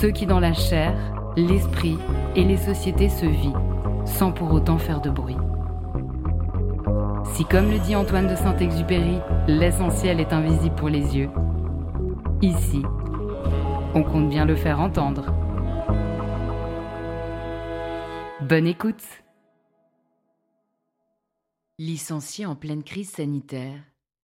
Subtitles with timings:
[0.00, 0.96] Ceux qui dans la chair,
[1.36, 1.98] l'esprit
[2.36, 5.36] et les sociétés se vivent, sans pour autant faire de bruit.
[7.34, 11.30] Si comme le dit Antoine de Saint-Exupéry, l'essentiel est invisible pour les yeux,
[12.42, 12.82] ici,
[13.92, 15.34] on compte bien le faire entendre.
[18.40, 19.02] Bonne écoute
[21.80, 23.80] Licencié en pleine crise sanitaire,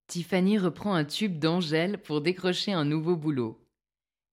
[0.06, 3.64] Tiffany reprend un tube d'Angèle pour décrocher un nouveau boulot.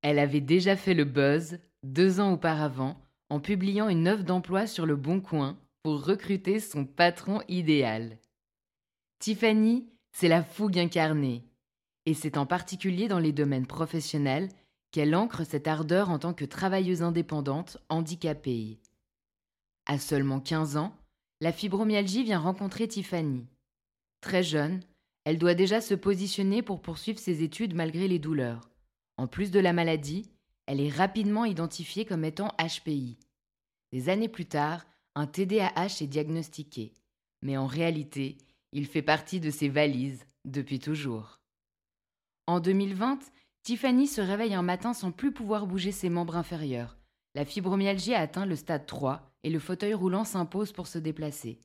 [0.01, 2.97] Elle avait déjà fait le buzz deux ans auparavant
[3.29, 8.17] en publiant une offre d'emploi sur le Bon Coin pour recruter son patron idéal.
[9.19, 11.43] Tiffany, c'est la fougue incarnée,
[12.05, 14.49] et c'est en particulier dans les domaines professionnels
[14.91, 18.79] qu'elle ancre cette ardeur en tant que travailleuse indépendante handicapée.
[19.85, 20.95] À seulement 15 ans,
[21.39, 23.45] la fibromyalgie vient rencontrer Tiffany.
[24.19, 24.81] Très jeune,
[25.23, 28.70] elle doit déjà se positionner pour poursuivre ses études malgré les douleurs.
[29.17, 30.31] En plus de la maladie,
[30.65, 33.17] elle est rapidement identifiée comme étant HPI.
[33.91, 34.85] Des années plus tard,
[35.15, 36.93] un TDAH est diagnostiqué,
[37.41, 38.37] mais en réalité,
[38.71, 41.39] il fait partie de ses valises depuis toujours.
[42.47, 43.19] En 2020,
[43.63, 46.97] Tiffany se réveille un matin sans plus pouvoir bouger ses membres inférieurs.
[47.35, 51.59] La fibromyalgie a atteint le stade 3 et le fauteuil roulant s'impose pour se déplacer.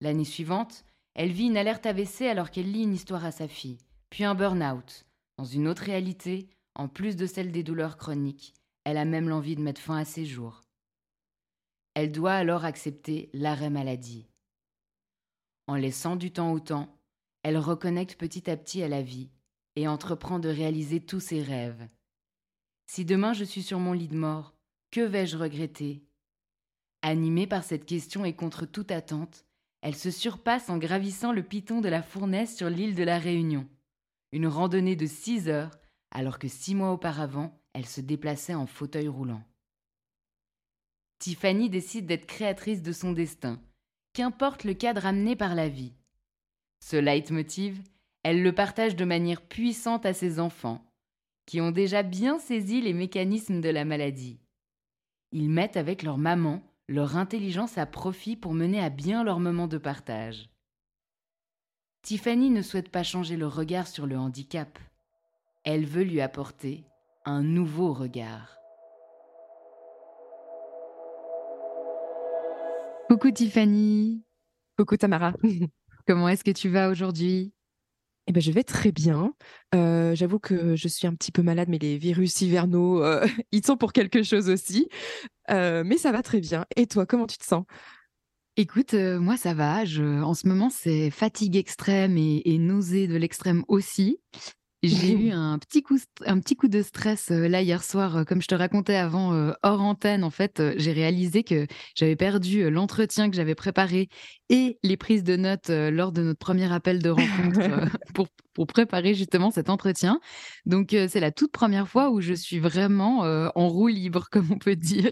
[0.00, 0.84] L'année suivante,
[1.14, 3.78] elle vit une alerte AVC alors qu'elle lit une histoire à sa fille,
[4.10, 5.06] puis un burn-out.
[5.36, 9.56] Dans une autre réalité, en plus de celle des douleurs chroniques, elle a même l'envie
[9.56, 10.64] de mettre fin à ses jours.
[11.94, 14.28] Elle doit alors accepter l'arrêt maladie.
[15.66, 16.96] En laissant du temps au temps,
[17.42, 19.30] elle reconnecte petit à petit à la vie
[19.76, 21.88] et entreprend de réaliser tous ses rêves.
[22.86, 24.54] Si demain je suis sur mon lit de mort,
[24.90, 26.04] que vais-je regretter?
[27.02, 29.44] Animée par cette question et contre toute attente,
[29.82, 33.68] elle se surpasse en gravissant le piton de la fournaise sur l'île de la Réunion.
[34.32, 35.70] Une randonnée de six heures,
[36.10, 39.42] alors que six mois auparavant, elle se déplaçait en fauteuil roulant.
[41.18, 43.60] Tiffany décide d'être créatrice de son destin,
[44.12, 45.94] qu'importe le cadre amené par la vie.
[46.80, 47.82] Ce leitmotiv,
[48.22, 50.84] elle le partage de manière puissante à ses enfants,
[51.46, 54.38] qui ont déjà bien saisi les mécanismes de la maladie.
[55.32, 59.66] Ils mettent avec leur maman leur intelligence à profit pour mener à bien leur moment
[59.66, 60.48] de partage.
[62.02, 64.78] Tiffany ne souhaite pas changer le regard sur le handicap.
[65.64, 66.84] Elle veut lui apporter
[67.24, 68.58] un nouveau regard.
[73.08, 74.22] Coucou Tiffany.
[74.76, 75.32] Coucou Tamara.
[76.06, 77.52] Comment est-ce que tu vas aujourd'hui?
[78.28, 79.32] Eh ben, je vais très bien.
[79.74, 83.64] Euh, j'avoue que je suis un petit peu malade, mais les virus hivernaux, euh, ils
[83.64, 84.88] sont pour quelque chose aussi.
[85.50, 86.66] Euh, mais ça va très bien.
[86.76, 87.64] Et toi, comment tu te sens?
[88.56, 89.82] Écoute, moi ça va.
[89.82, 94.18] en ce moment, c'est fatigue extrême et, et nausée de l'extrême aussi.
[94.82, 98.46] J'ai eu un petit coup, un petit coup de stress là hier soir, comme je
[98.46, 100.24] te racontais avant hors antenne.
[100.24, 104.08] En fait, j'ai réalisé que j'avais perdu l'entretien que j'avais préparé
[104.50, 107.60] et les prises de notes lors de notre premier appel de rencontre
[108.14, 110.20] pour, pour préparer justement cet entretien.
[110.64, 113.20] Donc, c'est la toute première fois où je suis vraiment
[113.54, 115.10] en roue libre, comme on peut dire.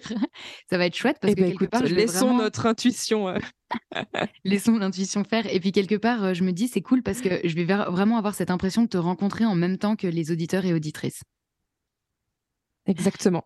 [0.70, 3.34] Ça va être chouette parce eh que ben, quelque part, laissons notre intuition.
[4.44, 5.52] Laissons l'intuition faire.
[5.52, 8.34] Et puis quelque part, je me dis, c'est cool parce que je vais vraiment avoir
[8.34, 11.22] cette impression de te rencontrer en même temps que les auditeurs et auditrices.
[12.86, 13.42] Exactement.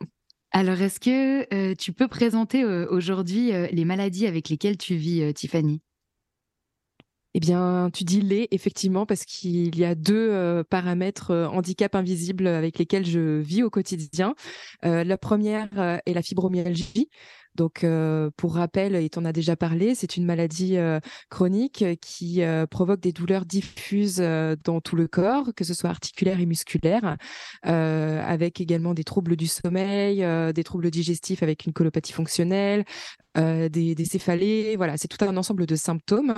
[0.53, 5.81] Alors, est-ce que tu peux présenter aujourd'hui les maladies avec lesquelles tu vis, Tiffany?
[7.33, 12.79] Eh bien, tu dis les, effectivement, parce qu'il y a deux paramètres handicap invisibles avec
[12.79, 14.35] lesquels je vis au quotidien.
[14.83, 17.09] la première est la fibromyalgie.
[17.61, 17.85] Donc,
[18.39, 20.79] pour rappel, et tu en as déjà parlé, c'est une maladie
[21.29, 22.41] chronique qui
[22.71, 24.17] provoque des douleurs diffuses
[24.65, 27.19] dans tout le corps, que ce soit articulaire et musculaire,
[27.62, 30.25] avec également des troubles du sommeil,
[30.55, 32.87] des troubles digestifs avec une colopathie fonctionnelle,
[33.35, 34.77] des, des, céphalées.
[34.77, 36.35] Voilà, c'est tout un ensemble de symptômes.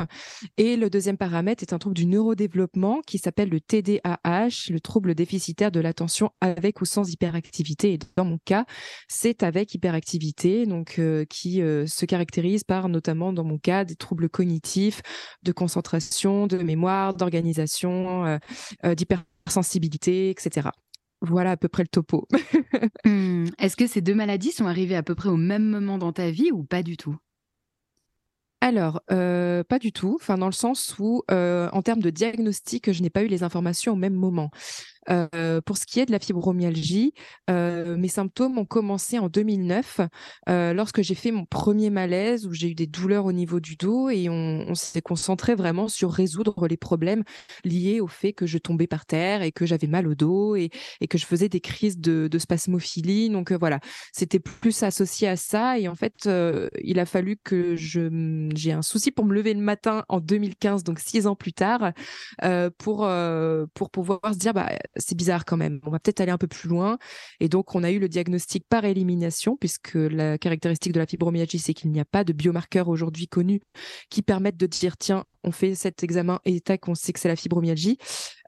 [0.56, 5.14] Et le deuxième paramètre est un trouble du neurodéveloppement qui s'appelle le TDAH, le trouble
[5.14, 7.94] déficitaire de l'attention avec ou sans hyperactivité.
[7.94, 8.64] Et dans mon cas,
[9.08, 15.02] c'est avec hyperactivité, donc qui se caractérise par notamment, dans mon cas, des troubles cognitifs,
[15.42, 18.38] de concentration, de mémoire, d'organisation,
[18.84, 20.70] d'hypersensibilité, etc.
[21.22, 22.26] Voilà à peu près le topo.
[23.04, 23.46] Mmh.
[23.58, 26.30] Est-ce que ces deux maladies sont arrivées à peu près au même moment dans ta
[26.30, 27.16] vie ou pas du tout?
[28.60, 30.18] Alors, pas du tout.
[30.20, 33.94] Enfin, dans le sens où, en termes de diagnostic, je n'ai pas eu les informations
[33.94, 34.50] au même moment.
[35.10, 37.12] Euh, pour ce qui est de la fibromyalgie,
[37.50, 40.00] euh, mes symptômes ont commencé en 2009
[40.48, 43.74] euh, lorsque j'ai fait mon premier malaise où j'ai eu des douleurs au niveau du
[43.76, 47.24] dos et on, s'est concentré vraiment sur résoudre les problèmes
[47.64, 50.70] liés au fait que je tombais par terre et que j'avais mal au dos et,
[51.08, 53.28] que je faisais des crises de, spasmophilie.
[53.28, 53.80] Donc voilà,
[54.12, 56.28] c'était plus associé à ça et en fait,
[56.82, 60.84] il a fallu que je j'ai un souci pour me lever le matin en 2015,
[60.84, 61.92] donc six ans plus tard,
[62.78, 63.08] pour
[63.74, 65.80] pour pouvoir se dire bah c'est bizarre quand même.
[65.84, 66.98] On va peut-être aller un peu plus loin.
[67.40, 71.58] Et donc, on a eu le diagnostic par élimination, puisque la caractéristique de la fibromyalgie,
[71.58, 73.60] c'est qu'il n'y a pas de biomarqueurs aujourd'hui connus
[74.10, 77.28] qui permettent de dire, tiens, on fait cet examen et tac, on sait que c'est
[77.28, 77.98] la fibromyalgie.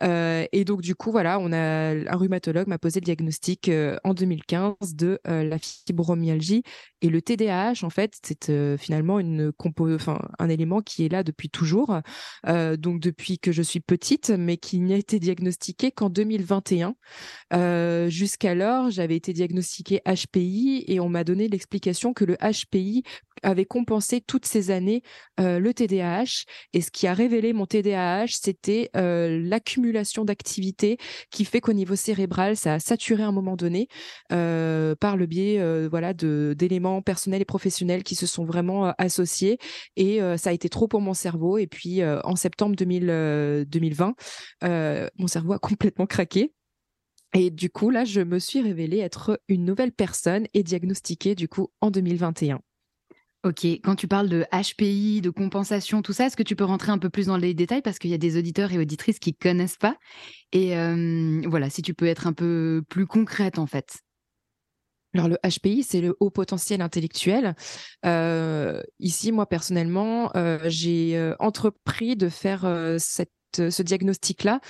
[0.03, 3.97] Euh, et donc, du coup, voilà, on a un rhumatologue m'a posé le diagnostic euh,
[4.05, 6.63] en 2015 de euh, la fibromyalgie.
[7.01, 12.01] Et le TDAH, en fait, c'est finalement un élément qui est là depuis toujours,
[12.47, 16.95] donc depuis que je suis petite, mais qui n'a été diagnostiqué qu'en 2021.
[18.09, 23.03] Jusqu'alors, j'avais été diagnostiquée HPI et on m'a donné l'explication que le HPI
[23.45, 25.03] avait compensé toutes ces années
[25.39, 26.45] le TDAH.
[26.73, 30.99] Et ce qui a révélé mon TDAH, c'était l'accumulation d'activités
[31.31, 33.89] qui fait qu'au niveau cérébral, ça a saturé à un moment donné
[34.29, 39.59] par le biais voilà, d'éléments personnels et professionnels qui se sont vraiment associés.
[39.97, 41.59] Et ça a été trop pour mon cerveau.
[41.59, 44.15] Et puis en septembre 2020,
[44.63, 46.53] mon cerveau a complètement craqué.
[47.35, 51.49] Et du coup, là, je me suis révélée être une nouvelle personne et diagnostiquée du
[51.49, 52.61] coup en 2021.
[53.45, 56.93] Ok, quand tu parles de HPI, de compensation, tout ça, est-ce que tu peux rentrer
[56.93, 57.83] un peu plus dans les détails?
[57.83, 59.97] Parce qu'il y a des auditeurs et auditrices qui connaissent pas
[60.53, 60.75] Et
[61.47, 63.99] voilà, si tu peux être un peu plus concrète en fait.
[65.15, 67.55] Alors le HPI, c'est le haut potentiel intellectuel.
[68.05, 74.61] Euh, ici, moi personnellement, euh, j'ai euh, entrepris de faire ce diagnostic-là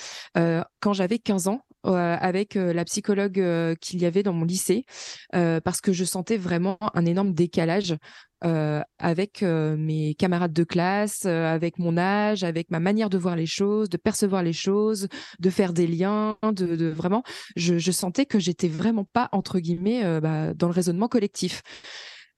[0.81, 4.85] quand j'avais 15 ans avec la psychologue qu'il y avait dans mon lycée
[5.33, 7.97] parce que je sentais vraiment un énorme décalage
[8.41, 13.89] avec mes camarades de classe, avec mon âge, avec ma manière de voir les choses,
[13.89, 15.09] de percevoir les choses,
[15.39, 17.23] de faire des liens, de, vraiment,
[17.57, 21.63] je, sentais que j'étais vraiment pas entre guillemets bah, dans le raisonnement collectif.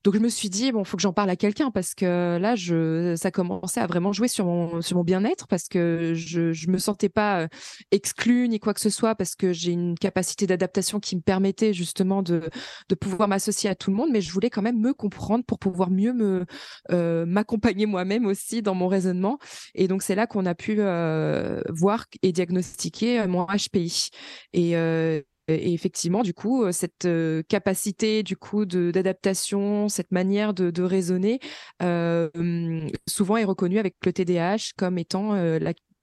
[0.07, 2.55] Donc je me suis dit bon, faut que j'en parle à quelqu'un parce que là,
[2.55, 6.71] je, ça commençait à vraiment jouer sur mon, sur mon bien-être parce que je, je
[6.71, 7.49] me sentais pas euh,
[7.91, 11.73] exclue ni quoi que ce soit parce que j'ai une capacité d'adaptation qui me permettait
[11.73, 12.49] justement de,
[12.89, 15.59] de pouvoir m'associer à tout le monde, mais je voulais quand même me comprendre pour
[15.59, 16.45] pouvoir mieux me
[16.93, 19.41] euh, m'accompagner moi-même aussi dans mon raisonnement.
[19.75, 24.11] Et donc c'est là qu'on a pu euh, voir et diagnostiquer mon HPI.
[24.53, 24.77] Et
[25.49, 31.39] et effectivement, du coup, euh, cette euh, capacité du coup d'adaptation, cette manière de, raisonner,
[31.83, 35.33] euh, hum, souvent est reconnue avec le TDAH comme étant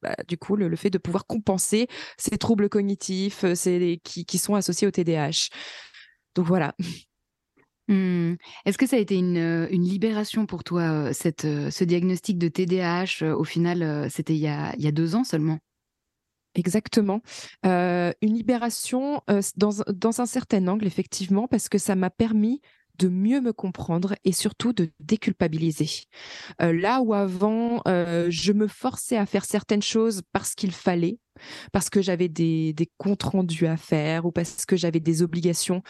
[0.02, 3.46] bah, du coup le, fait de pouvoir compenser ces troubles cognitifs
[4.04, 5.50] qui, sont associés au TDAH.
[6.36, 6.74] Donc voilà.
[7.90, 8.36] Mmh.
[8.66, 14.10] Est-ce que ça a été une, libération pour toi, ce diagnostic de TDAH Au final,
[14.10, 15.60] c'était il y a deux ans seulement?
[16.56, 17.22] Exactement.
[17.66, 22.62] Euh, une libération euh, dans, dans, un certain angle, effectivement, parce que ça m'a permis
[23.00, 25.90] de mieux me comprendre et surtout de déculpabiliser.
[26.62, 31.18] Euh, là où avant, je me forçais à faire certaines choses parce qu'il fallait,
[31.72, 35.82] parce que j'avais des, comptes rendus à faire ou parce que j'avais des obligations,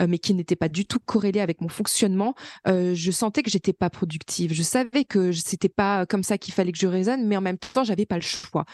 [0.00, 2.34] euh, mais qui n'étaient pas du tout corrélées avec mon fonctionnement,
[2.66, 4.52] euh, je sentais que j'étais pas productive.
[4.52, 7.58] Je savais que c'était pas comme ça qu'il fallait que je raisonne, mais en même
[7.58, 8.64] temps, j'avais pas le choix.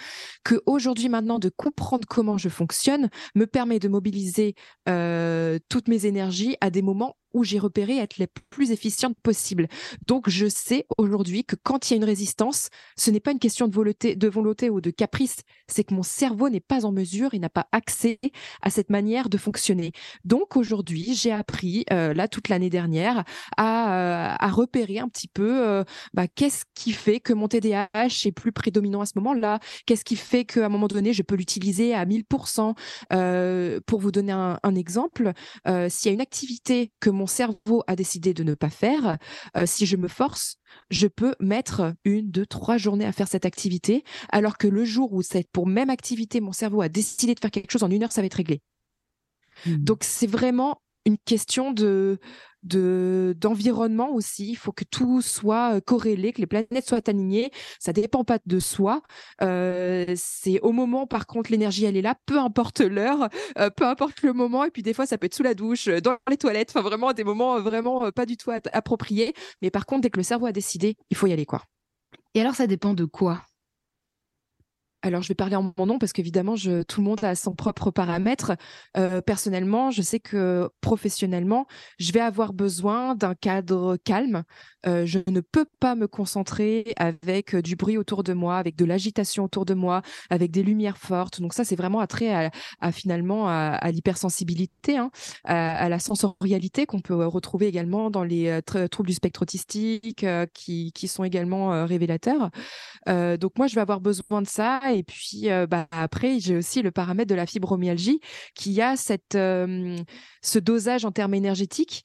[0.44, 4.54] Que aujourd'hui, maintenant, de comprendre comment je fonctionne me permet de mobiliser
[4.88, 9.68] euh, toutes mes énergies à des moments où j'ai repéré être la plus efficiente possible.
[10.06, 13.38] Donc, je sais aujourd'hui que quand il y a une résistance, ce n'est pas une
[13.38, 15.36] question de volonté, de volonté ou de caprice,
[15.68, 18.18] c'est que mon cerveau n'est pas en mesure, il n'a pas accès
[18.62, 19.92] à cette manière de fonctionner.
[20.24, 23.24] Donc, aujourd'hui, j'ai appris, euh, là, toute l'année dernière,
[23.56, 27.88] à, euh, repérer un petit peu euh, bah, qu'est-ce qui fait que mon TDAH
[28.24, 31.34] est plus prédominant à ce moment-là, qu'est-ce qui fait qu'à un moment donné, je peux
[31.34, 32.74] l'utiliser à 1000%.
[33.86, 35.32] pour vous donner un, un exemple,
[35.88, 39.18] s'il y a une activité que mon cerveau a décidé de ne pas faire,
[39.66, 40.56] si je me force,
[40.90, 45.12] je peux mettre une, deux, trois journées à faire cette activité, alors que le jour
[45.12, 46.05] où c'est pour même activité,
[46.40, 48.60] mon cerveau a décidé de faire quelque chose en une heure, ça va être réglé.
[49.64, 49.76] Mmh.
[49.76, 52.18] Donc c'est vraiment une question de
[52.62, 54.50] d'environnement aussi.
[54.50, 57.52] Il faut que tout soit corrélé, que les planètes soient alignées.
[57.78, 59.02] Ça dépend pas de soi.
[59.40, 63.28] c'est au moment, par contre, l'énergie, elle est là, peu importe l'heure,
[63.76, 64.64] peu importe le moment.
[64.64, 66.70] Et puis des fois, ça peut être sous la douche, dans les toilettes.
[66.70, 69.32] Enfin, vraiment, des moments vraiment pas du tout appropriés.
[69.62, 71.62] Mais par contre, dès que le cerveau a décidé, il faut y aller, quoi.
[72.34, 73.42] Et alors, ça dépend de quoi?
[75.06, 77.92] Alors, je vais parler en mon nom parce qu'évidemment, tout le monde a son propre
[77.92, 78.56] paramètre.
[78.96, 81.66] Euh, personnellement, je sais que professionnellement,
[82.00, 84.42] je vais avoir besoin d'un cadre calme.
[84.86, 88.74] Euh, je ne peux pas me concentrer avec euh, du bruit autour de moi, avec
[88.74, 91.40] de l'agitation autour de moi, avec des lumières fortes.
[91.40, 95.10] Donc ça, c'est vraiment attrait à, finalement à, l'hypersensibilité, hein,
[95.44, 98.60] à, la sensorialité qu'on peut retrouver également dans les
[98.90, 102.50] troubles du spectre autistique qui, sont également révélateurs.
[103.06, 107.28] donc moi, je vais avoir besoin de ça puis, bah, après, j'ai aussi le paramètre
[107.28, 108.20] de la fibromyalgie
[108.54, 112.04] qui a cette, ce dosage en termes énergétiques.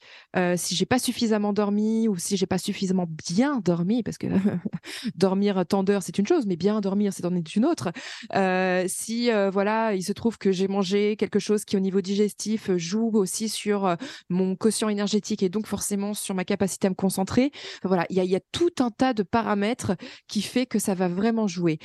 [0.56, 4.26] si j'ai pas suffisamment dormi ou si j'ai pas suffisamment bien dormi, parce que
[5.14, 7.92] dormir tant d'heures, c'est une chose, mais bien dormir, c'est en est une autre.
[8.88, 13.10] si, voilà, il se trouve que j'ai mangé quelque chose qui, au niveau digestif, joue
[13.14, 13.96] aussi sur
[14.28, 17.50] mon quotient énergétique et donc forcément sur ma capacité à me concentrer.
[17.82, 19.92] voilà, il y, y, a tout un tas de paramètres
[20.28, 21.78] qui fait que ça va vraiment jouer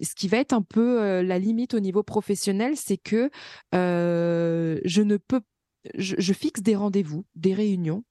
[0.00, 3.30] ce qui va être un peu la limite au niveau professionnel, c'est que
[3.72, 5.40] je ne peux,
[5.96, 8.04] je, fixe des rendez-vous, des réunions.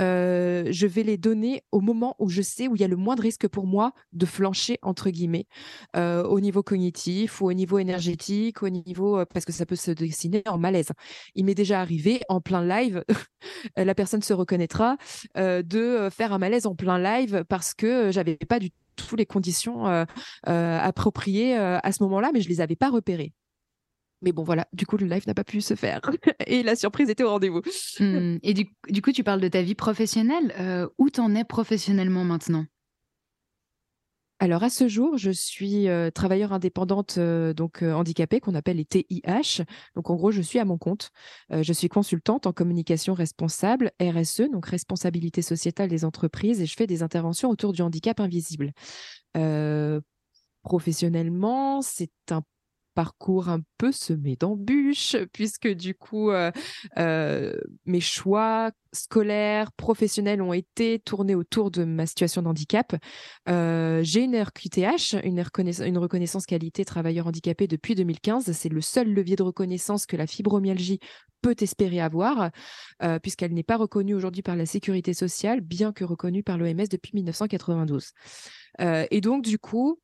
[0.00, 3.14] je vais les donner au moment où je sais où il y a le moins
[3.14, 5.46] de risque pour moi de flancher entre guillemets
[5.94, 10.42] au niveau cognitif ou au niveau énergétique, au niveau parce que ça peut se dessiner
[10.46, 10.90] en malaise.
[11.34, 13.04] Il m'est déjà arrivé en plein live,
[13.76, 14.96] la personne se reconnaîtra,
[15.36, 19.86] de faire un malaise en plein live parce que j'avais pas du toutes les conditions
[19.86, 20.04] euh,
[20.48, 23.32] euh, appropriées euh, à ce moment-là, mais je les avais pas repérées.
[24.22, 26.00] Mais bon, voilà, du coup, le live n'a pas pu se faire.
[26.46, 27.62] et la surprise était au rendez-vous.
[27.98, 28.36] Mmh.
[28.42, 30.54] Et du, du, coup, tu parles de ta vie professionnelle.
[30.98, 32.66] où t'en es professionnellement maintenant?
[34.42, 39.62] Alors à ce jour, je suis travailleur indépendante donc handicapée qu'on appelle les TIH.
[39.94, 41.10] Donc en gros, je suis à mon compte.
[41.50, 46.88] je suis consultante en communication responsable RSE, donc responsabilité sociétale des entreprises, et je fais
[46.88, 48.72] des interventions autour du handicap invisible.
[50.64, 52.42] professionnellement, c'est un
[52.94, 56.50] parcours un peu semé d'embûches, puisque du coup, euh,
[56.98, 57.54] euh,
[57.86, 62.94] mes choix scolaires, professionnels ont été tournés autour de ma situation de handicap.
[63.48, 68.52] Euh, j'ai une RQTH, une, reconnaissance, une reconnaissance qualité travailleur handicapé depuis 2015.
[68.52, 71.00] C'est le seul levier de reconnaissance que la fibromyalgie
[71.40, 72.52] peut espérer avoir,
[73.20, 77.10] puisqu'elle n'est pas reconnue aujourd'hui par la sécurité sociale, bien que reconnue par l'OMS depuis
[77.14, 78.12] 1992.
[78.78, 79.98] et donc, du coup,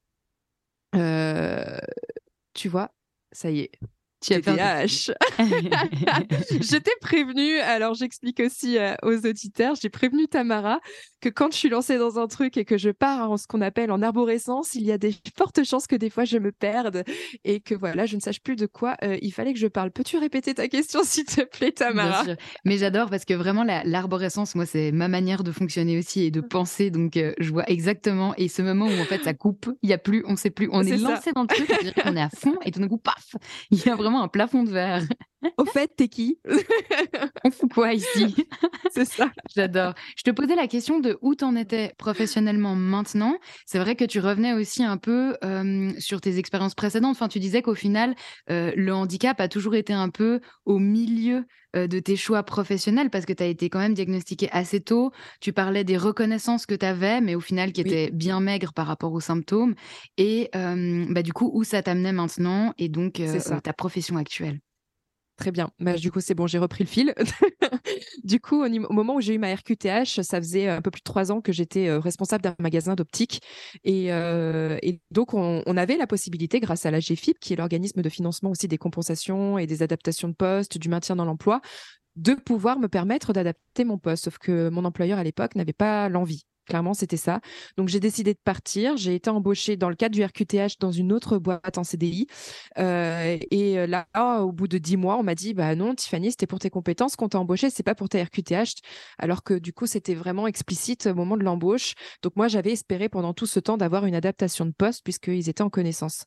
[2.59, 2.93] tu vois,
[3.33, 3.73] ça y est,
[4.21, 5.13] tu as TDAH.
[5.39, 10.81] je t'ai prévenu, alors j'explique aussi euh, aux auditeurs, j'ai prévenu Tamara
[11.21, 13.61] que quand je suis lancée dans un truc et que je pars en ce qu'on
[13.61, 17.05] appelle en arborescence, il y a des fortes chances que des fois je me perde
[17.45, 19.91] et que voilà, je ne sache plus de quoi euh, il fallait que je parle.
[19.91, 22.25] Peux-tu répéter ta question, s'il te plaît, Tamara?
[22.65, 26.41] Mais j'adore parce que vraiment, l'arborescence, moi, c'est ma manière de fonctionner aussi et de
[26.41, 26.91] penser.
[26.91, 28.35] Donc, euh, je vois exactement.
[28.37, 30.51] Et ce moment où en fait ça coupe, il n'y a plus, on ne sait
[30.51, 31.71] plus, on est, lancé dans le truc,
[32.05, 33.37] on est à fond et tout d'un coup, paf,
[33.71, 35.07] il y a vraiment un plafond de verre.
[35.57, 36.39] Au fait, t'es qui?
[37.45, 38.35] On fout quoi ici?
[38.93, 39.31] C'est ça.
[39.55, 39.95] J'adore.
[40.17, 43.39] Je te posais la question de où t'en étais professionnellement maintenant.
[43.67, 45.37] C'est vrai que tu revenais aussi un peu
[45.99, 47.13] sur tes expériences précédentes.
[47.13, 48.15] Enfin, tu disais qu'au final,
[48.49, 53.33] le handicap a toujours été un peu au milieu de tes choix professionnels parce que
[53.33, 55.13] tu as été quand même diagnostiqué assez tôt.
[55.41, 58.87] Tu parlais des reconnaissances que tu avais, mais au final qui étaient bien maigres par
[58.87, 59.75] rapport aux symptômes.
[60.17, 63.21] Et bah, du coup, où ça t'amenait maintenant et donc
[63.63, 64.59] ta profession actuelle?
[65.39, 65.71] Très bien.
[65.79, 67.15] Bah, du coup, c'est bon, j'ai repris le fil.
[68.25, 71.05] du coup, au, moment où j'ai eu ma RQTH, ça faisait un peu plus de
[71.05, 73.41] trois ans que j'étais responsable d'un magasin d'optique.
[73.85, 74.11] Et,
[75.13, 78.67] donc, on, avait la possibilité, grâce à la GFIP, qui est l'organisme de financement aussi
[78.67, 81.61] des compensations et des adaptations de poste, du maintien dans l'emploi,
[82.17, 84.25] de pouvoir me permettre d'adapter mon poste.
[84.25, 86.48] Sauf que mon employeur à l'époque n'avait pas l'envie.
[86.69, 87.41] Clairement, c'était ça.
[87.77, 88.97] Donc, j'ai décidé de partir.
[88.97, 92.27] J'ai été embauchée dans le cadre du RQTH dans une autre boîte en CDI.
[92.79, 94.07] Euh, et là,
[94.43, 97.17] au bout de dix mois, on m'a dit Bah non, Tiffany, c'était pour tes compétences
[97.17, 98.83] qu'on t'a embauché, c'est pas pour ta RQTH.
[99.19, 101.95] Alors que du coup, c'était vraiment explicite au moment de l'embauche.
[102.23, 105.63] Donc, moi, j'avais espéré pendant tout ce temps d'avoir une adaptation de poste puisqu'ils étaient
[105.63, 106.25] en connaissance.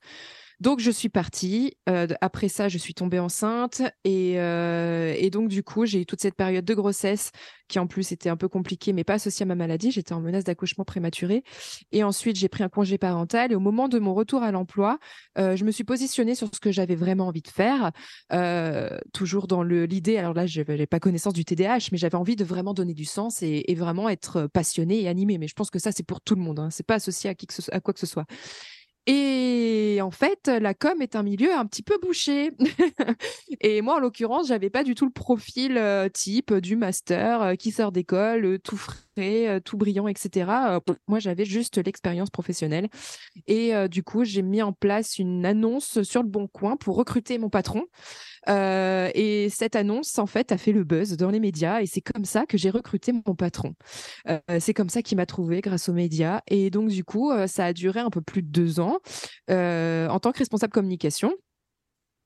[0.61, 1.75] Donc, je suis partie.
[1.89, 3.81] Euh, après ça, je suis tombée enceinte.
[4.07, 7.31] Euh, et, donc, du coup, j'ai eu toute cette période de grossesse
[7.67, 9.89] qui, en plus, était un peu compliquée, mais pas associée à ma maladie.
[9.89, 11.43] J'étais en menace d'accouchement prématuré.
[11.91, 13.51] Et ensuite, j'ai pris un congé parental.
[13.51, 14.99] Et au moment de mon retour à l'emploi,
[15.39, 17.91] euh, je me suis positionnée sur ce que j'avais vraiment envie de faire.
[19.13, 22.43] toujours dans l'idée, alors là, je n'avais pas connaissance du TDAH, mais j'avais envie de
[22.43, 25.39] vraiment donner du sens et, vraiment être passionnée et animée.
[25.39, 26.59] Mais je pense que ça, c'est pour tout le monde.
[26.59, 26.69] Hein.
[26.69, 28.27] Ce n'est pas associé à, qui à quoi que ce soit.
[29.07, 32.51] Et en fait, la com est un milieu un petit peu bouché.
[33.61, 37.55] et moi, en l'occurrence, j'avais pas du tout le profil euh, type du master euh,
[37.55, 40.79] qui sort d'école, euh, tout frais, tout brillant, etc.
[41.07, 42.89] moi, j'avais juste l'expérience professionnelle.
[43.47, 47.37] Et du coup, j'ai mis en place une annonce sur le Bon Coin pour recruter
[47.37, 47.85] mon patron.
[48.49, 52.01] Euh, et cette annonce, en fait, a fait le buzz dans les médias et c'est
[52.01, 53.73] comme ça que j'ai recruté mon patron.
[54.27, 56.41] Euh, c'est comme ça qu'il m'a trouvé grâce aux médias.
[56.47, 58.99] Et donc, du coup, euh, ça a duré un peu plus de deux ans
[59.49, 61.33] en tant que responsable communication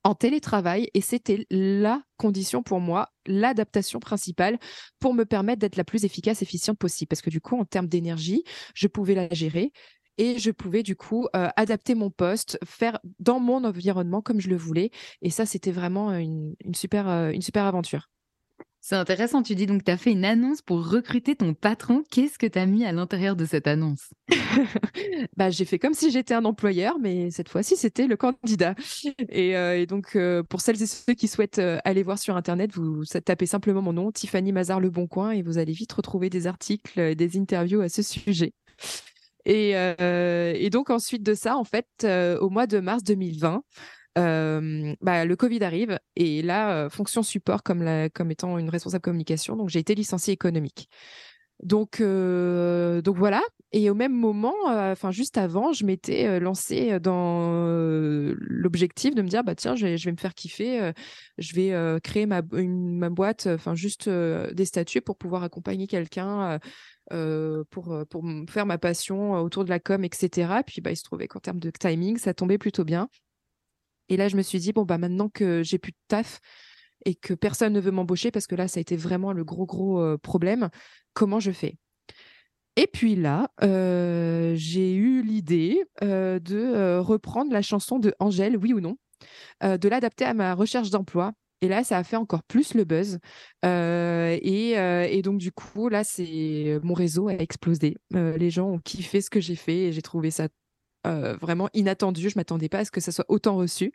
[0.06, 4.60] en télétravail et c'était la condition pour moi, l'adaptation principale
[5.00, 7.08] pour me permettre d'être la plus efficace, efficiente possible.
[7.08, 8.44] Parce que du coup, en termes d'énergie,
[8.76, 9.72] je pouvais la gérer
[10.18, 14.58] et je pouvais du coup adapter mon poste, faire dans mon environnement comme je le
[14.58, 14.92] voulais.
[15.22, 18.10] Et ça, c'était vraiment une, super, une super aventure.
[18.88, 22.04] C'est intéressant, tu dis donc tu as fait une annonce pour recruter ton patron.
[22.12, 24.14] Qu'est-ce que tu as mis à l'intérieur de cette annonce?
[25.38, 28.76] Bah, J'ai fait comme si j'étais un employeur, mais cette fois-ci, c'était le candidat.
[29.30, 30.16] Et, donc,
[30.50, 34.12] pour celles et ceux qui souhaitent aller voir sur Internet, vous tapez simplement mon nom,
[34.12, 37.82] Tiffany Mazar Le Bon Coin, et vous allez vite retrouver des articles, et des interviews
[37.82, 38.54] à ce sujet.
[39.48, 43.64] Euh, et, donc ensuite de ça, en fait, euh, au mois de mars 2020,
[44.18, 47.84] euh, bah, le Covid arrive et là, fonction support comme,
[48.30, 50.90] étant une responsable communication, donc j'ai été licenciée économique.
[51.64, 53.42] Donc, voilà.
[53.72, 57.52] Et au même moment, enfin juste avant, je m'étais lancée dans
[58.38, 60.92] l'objectif de me dire bah tiens, je vais, me faire kiffer,
[61.38, 66.60] je vais créer ma, ma boîte, enfin juste des statuts pour pouvoir accompagner quelqu'un
[67.10, 70.64] pour, pour faire ma passion autour de la com, etc.
[70.66, 73.10] Puis bah, il se trouvait qu'en termes de timing, ça tombait plutôt bien.
[74.10, 76.40] Et là, je me suis dit, bon, bah, maintenant que j'ai plus de taf
[77.06, 79.66] et que personne ne veut m'embaucher, parce que là, ça a été vraiment le gros,
[79.66, 80.70] gros problème,
[81.14, 81.78] comment je fais?
[82.78, 88.98] Et puis là, j'ai eu l'idée de reprendre la chanson de Angèle, oui ou non,
[89.62, 91.32] de l'adapter à ma recherche d'emploi
[91.66, 93.18] et là, ça a fait encore plus le buzz.
[93.66, 97.98] Euh, euh, et, donc, du coup, là, c'est mon réseau a explosé.
[98.14, 100.48] Euh, les gens ont kiffé ce que j'ai fait et j'ai trouvé ça
[101.04, 102.30] vraiment inattendu.
[102.30, 103.94] Je ne m'attendais pas à ce que ça soit autant reçu.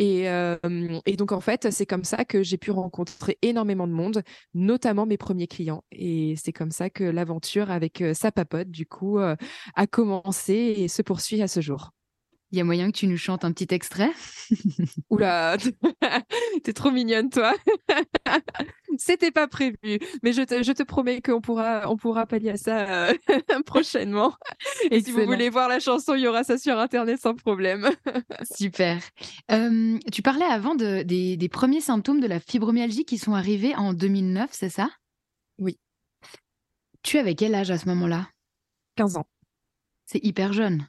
[0.00, 4.22] Et, et donc, en fait, c'est comme ça que j'ai pu rencontrer énormément de monde,
[4.54, 5.84] notamment mes premiers clients.
[5.92, 11.02] Et c'est comme ça que l'aventure avec sa papote, du coup, a commencé et se
[11.02, 11.92] poursuit à ce jour.
[12.50, 14.10] Il y a moyen que tu nous chantes un petit extrait?
[15.10, 15.56] Oula,
[16.64, 17.54] t'es trop mignonne, toi.
[18.98, 19.76] C'était pas prévu,
[20.22, 23.14] mais je te, je te promets qu'on pourra, on pourra pallier à ça euh,
[23.66, 24.34] prochainement.
[24.90, 27.90] Et si vous voulez voir la chanson, il y aura ça sur Internet sans problème.
[28.56, 28.98] Super.
[30.10, 33.92] tu parlais avant de, des, des premiers symptômes de la fibromyalgie qui sont arrivés en
[33.92, 34.88] 2009, c'est ça?
[35.58, 35.78] Oui.
[37.02, 38.28] Tu avais quel âge à ce moment-là?
[38.96, 39.26] 15 ans.
[40.06, 40.88] C'est hyper jeune.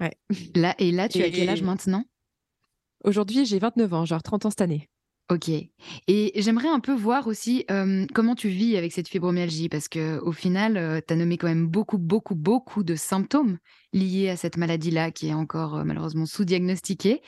[0.00, 0.12] Ouais.
[0.54, 2.04] Là, et là, tu as quel âge maintenant?
[3.04, 4.88] Aujourd'hui, j'ai 29 ans, genre 30 ans cette année.
[5.30, 5.48] OK
[6.08, 9.68] et j'aimerais un peu voir aussi, hem, comment tu vis avec cette fibromyalgie?
[9.68, 13.58] Parce qu'au final, heu, tu as nommé quand même beaucoup, beaucoup, beaucoup de symptômes
[13.92, 17.22] liés à cette maladie-là qui est encore, heu, malheureusement sous-diagnostiquée.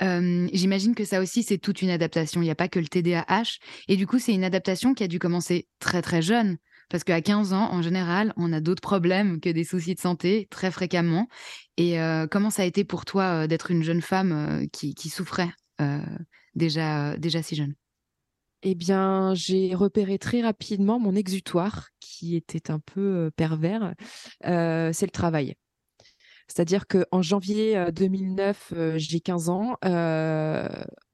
[0.00, 2.42] Hem, j'imagine que ça aussi, c'est toute une adaptation.
[2.42, 3.58] Il y a pas que le TDAH
[3.88, 6.58] et du coup, c'est une adaptation qui a dû commencer très, très jeune.
[6.90, 10.46] Parce qu'à 15 ans, en général, on a d'autres problèmes que des soucis de santé,
[10.50, 11.28] très fréquemment
[11.76, 15.08] et heu, comment ça a été pour toi, heu, d'être une jeune femme, heu, qui
[15.08, 15.50] souffrait,
[16.54, 17.74] déjà, déjà si jeune?
[18.62, 23.94] Eh bien, j'ai repéré très rapidement mon exutoire qui était un peu, pervers,
[24.42, 25.54] c'est le travail.
[26.48, 29.76] C'est-à-dire qu'en janvier, heu, 2009, heu, j'ai 15 ans,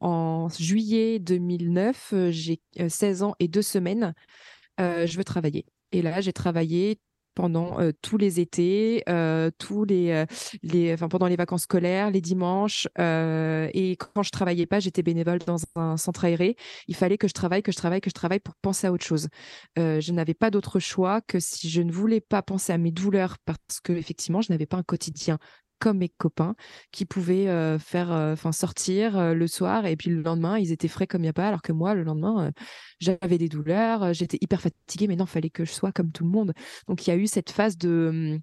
[0.01, 4.15] en juillet 2009, heu, j'ai, heu, 16 ans et 2 semaines,
[4.81, 6.99] heu, je veux travailler et là, j'ai travaillé
[7.35, 10.25] pendant, heu, tous les étés, heu, tous les,
[10.63, 15.39] les enfin, pendant les vacances scolaires, les dimanches, et quand je travaillais pas, j'étais bénévole
[15.41, 16.57] dans un centre aéré.
[16.89, 19.05] Il fallait que je travaille, que je travaille, que je travaille pour penser à autre
[19.05, 19.29] chose.
[19.77, 23.37] Je n'avais pas d'autre choix que si je ne voulais pas penser à mes douleurs
[23.45, 25.39] parce qu'effectivement, je n'avais pas un quotidien
[25.81, 26.55] comme mes copains
[26.93, 30.73] qui pouvaient, heu, faire, heu, enfin sortir, heu, le soir et puis le lendemain, ils
[30.73, 32.53] étaient frais comme il y a pas, alors que moi, le lendemain,
[33.01, 36.31] j'avais des douleurs, j'étais hyper fatiguée, mais non, fallait que je sois comme tout le
[36.31, 36.53] monde.
[36.89, 38.41] Donc il y a eu cette phase de, mmh,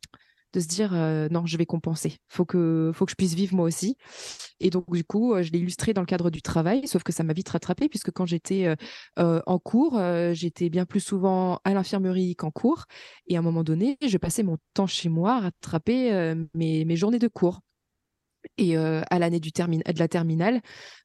[0.61, 2.17] se dire, heu: «Non, je vais compenser.
[2.29, 3.95] Faut que faut que je puisse vivre moi aussi»
[4.59, 7.11] et donc du coup, heu, je l'ai illustré dans le cadre du travail, sauf que
[7.13, 8.67] ça m'a vite rattrapée puisque quand j'étais,
[9.19, 9.99] heu, en cours,
[10.33, 12.85] j'étais bien plus souvent à l'infirmerie qu'en cours
[13.27, 16.95] et à un moment donné, je passais mon temps chez moi à rattraper, mes mes
[16.95, 17.61] journées de cours
[18.57, 20.61] et à l'année du de la terminale,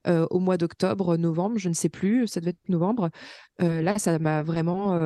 [0.08, 3.10] au mois d'octobre, novembre, je ne sais plus, ça devait être novembre,
[3.60, 4.98] là, ça m'a vraiment,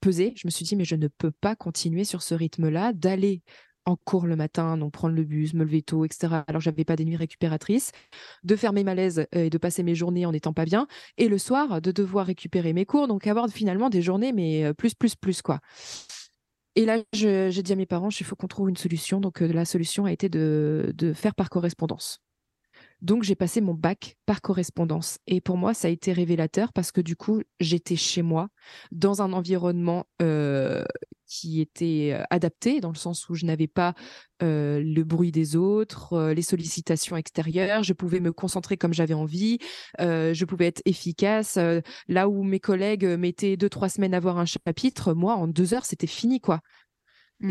[0.00, 0.34] pesé.
[0.36, 3.42] Je me suis dit: «Mais je ne peux pas continuer sur ce rythme-là, d'aller
[3.86, 6.84] en cours le matin, donc prendre le bus, me lever tôt et cetera, alors j'avais
[6.84, 7.92] pas des nuits récupératrices,
[8.44, 10.86] de faire mes malaises, heu et de passer mes journées en n'étant pas bien
[11.18, 14.74] et le soir, de devoir récupérer mes cours, donc avoir finalement des journées mais heu,
[14.74, 15.60] plus, plus, plus, quoi».
[16.76, 19.46] Et là, j'ai dit à mes parents: «Il faut qu'on trouve une solution», donc heu,
[19.46, 22.18] la solution a été de de faire par correspondance.
[23.02, 26.92] Donc j'ai passé mon bac par correspondance et pour moi, ça a été révélateur parce
[26.92, 28.48] que du coup, j'étais chez moi,
[28.92, 30.84] dans un environnement, heu,
[31.26, 33.94] qui était, heu, adapté, dans le sens où je n'avais pas,
[34.42, 37.82] heu, le bruit des autres, les sollicitations extérieures.
[37.82, 39.58] Je pouvais me concentrer comme j'avais envie,
[39.98, 41.58] je pouvais être efficace,
[42.08, 45.84] là où mes collègues, mettaient 2-3 semaines à voir un chapitre, moi, en 2 heures,
[45.86, 46.60] c'était fini, quoi.
[47.44, 47.50] Mmh.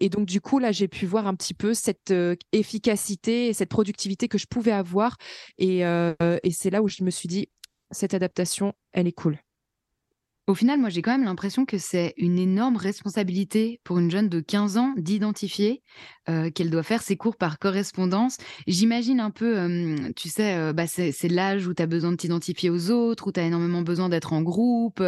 [0.00, 3.52] Et donc du coup, là, j'ai pu voir un petit peu cette, heu, efficacité et
[3.52, 5.16] cette productivité que je pouvais avoir
[5.84, 7.48] heu et c'est là où je me suis dit:
[7.90, 9.38] «Cette adaptation, elle est cool».
[10.48, 14.28] Au final, moi, j'ai quand même l'impression que c'est une énorme responsabilité pour une jeune
[14.28, 15.84] de 15 ans d'identifier,
[16.28, 18.38] heu, qu'elle doit faire ses cours par correspondance.
[18.66, 22.16] J'imagine un peu, hem, tu sais, heu, bah, c'est l'âge où tu as besoin de
[22.16, 25.00] t'identifier aux autres, où tu as énormément besoin d'être en groupe,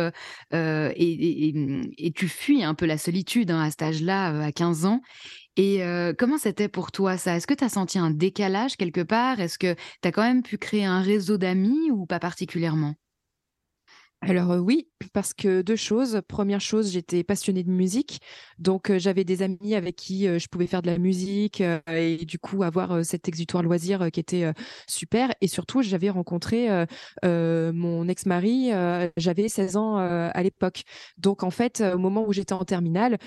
[0.53, 5.01] et tu fuis un peu la solitude, hein, à cet âge-là, à 15 ans
[5.57, 5.83] et
[6.19, 7.37] comment c'était pour toi ça?
[7.37, 9.41] Est-ce que tu as senti un décalage quelque part?
[9.41, 12.95] Est-ce que tu as quand même pu créer un réseau d'amis ou pas particulièrement?
[14.21, 16.21] Alors, oui, parce que 2 choses.
[16.29, 18.21] Première chose, j'étais passionnée de musique,
[18.59, 21.81] donc heu, j'avais des amis avec qui, heu, je pouvais faire de la musique, heu
[21.93, 24.53] et du coup avoir, cet exutoire loisir, qui était,
[24.89, 26.69] super et surtout j'avais rencontré,
[27.23, 28.71] mon ex-mari,
[29.17, 30.83] j'avais 16 ans, à l'époque.
[31.19, 33.19] Donc en fait, au moment où j'étais en terminale,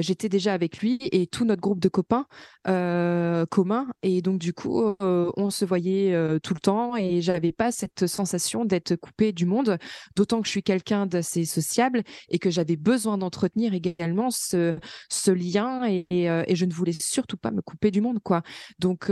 [0.00, 2.26] j'étais déjà avec lui et tout notre groupe de copains,
[2.68, 7.72] heu, commun et donc du coup, on se voyait, tout le temps et j'avais pas
[7.72, 9.78] cette sensation d'être coupée du monde.
[10.16, 14.78] D'autant que je suis quelqu'un d'assez sociable et que j'avais besoin d'entretenir également ce
[15.10, 18.42] ce lien et et et je ne voulais surtout pas me couper du monde, quoi.
[18.78, 19.10] Donc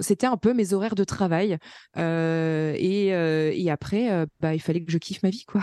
[0.00, 1.58] c'était un peu mes horaires de travail,
[1.98, 5.62] heu et heu et après, bah, il fallait que je kiffe ma vie, quoi.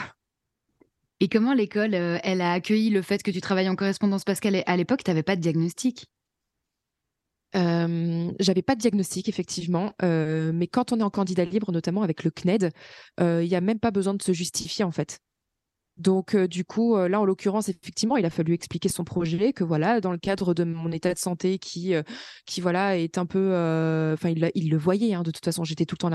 [1.21, 4.23] Et comment l'école, elle a accueilli le fait que tu travailles en correspondance?
[4.23, 6.05] Parce qu'à l'époque, tu avais pas de diagnostic?
[7.53, 12.23] Hem, j'avais pas de diagnostic effectivement, mais quand on est en candidat libre, notamment avec
[12.23, 12.71] le CNED,
[13.19, 15.19] il y a même pas besoin de se justifier, en fait.
[15.99, 19.53] Donc heu, du coup, heu, là, en l'occurrence, effectivement, il a fallu expliquer son projet,
[19.53, 22.03] que voilà, dans le cadre de mon état de santé qui, heu,
[22.45, 23.49] qui voilà, est un peu,
[24.13, 26.11] enfin, il le voyait, hein, de toute façon, j'étais tout le temps à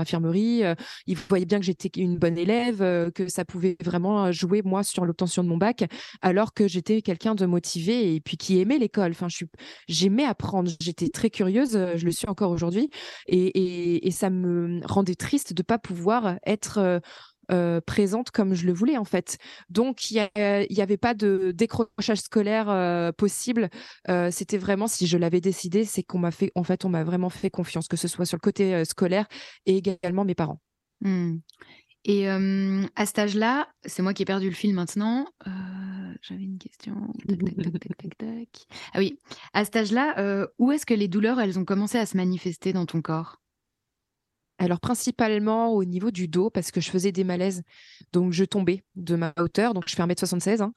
[1.07, 2.77] il voyait bien que j'étais une bonne élève,
[3.11, 5.85] que ça pouvait vraiment, jouer, moi, sur l'obtention de mon bac,
[6.21, 9.11] alors que j'étais quelqu'un de motivé et puis qui aimait l'école.
[9.11, 9.27] Enfin,
[9.87, 12.89] j'aimais apprendre, j'étais très curieuse, je le suis encore aujourd'hui
[13.27, 17.01] et et et ça me rendait triste de pas pouvoir être,
[17.51, 19.37] heu, présente comme je le voulais, en fait.
[19.69, 20.29] Donc il y a
[20.63, 23.69] il y avait pas de décrochage scolaire, heu, possible.
[24.09, 27.03] Heu, c'était vraiment si je l'avais décidé, c'est qu'on m'a fait en fait, on m'a
[27.03, 29.27] vraiment fait confiance, que ce soit sur le côté, scolaire
[29.65, 30.59] et également mes parents.
[31.01, 31.37] Mmh.
[32.05, 35.27] Et à cet âge-là, c'est moi qui ai perdu le fil maintenant.
[36.21, 36.95] J'avais une question.
[37.27, 38.17] Tac, tac, tac, tac, tac,
[38.93, 39.19] Ah oui,
[39.53, 42.85] à cet âge-là, où est-ce que les douleurs, elles ont commencé à se manifester dans
[42.85, 43.37] ton corps?
[44.65, 47.63] Alors principalement au niveau du dos parce que je faisais des malaises,
[48.13, 50.73] donc je tombais de ma hauteur, donc je fais 1m76, hein,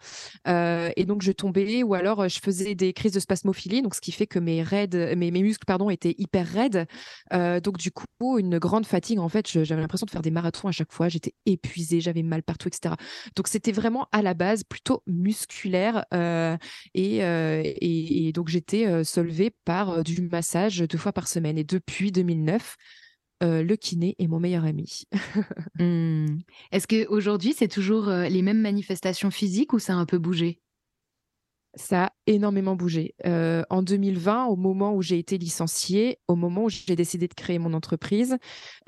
[0.46, 3.94] euh, et donc je tombais ou alors euh, je faisais des crises de spasmophilie, donc
[3.94, 6.86] ce qui fait que mes, raides, mes, muscles pardon, étaient hyper raides,
[7.32, 10.68] euh, donc du coup une grande fatigue, en fait j'avais l'impression de faire des marathons
[10.68, 12.94] à chaque fois, j'étais épuisée, j'avais mal partout, etc.
[13.36, 16.04] Donc c'était vraiment à la base plutôt musculaire
[16.94, 21.58] et, et, et, donc j'étais solvée par du massage deux fois par semaine.
[21.58, 22.76] Et depuis 2009
[23.42, 25.04] euh, le kiné est mon meilleur ami.
[25.80, 26.40] Mmh.
[26.72, 30.60] Est-ce qu'aujourd'hui, c'est toujours euh, les mêmes manifestations physiques ou ça a un peu bougé?
[31.74, 33.14] Ça a énormément bougé.
[33.26, 37.34] Euh, en 2020, au moment où j'ai été licenciée, au moment où j'ai décidé de
[37.34, 38.38] créer mon entreprise,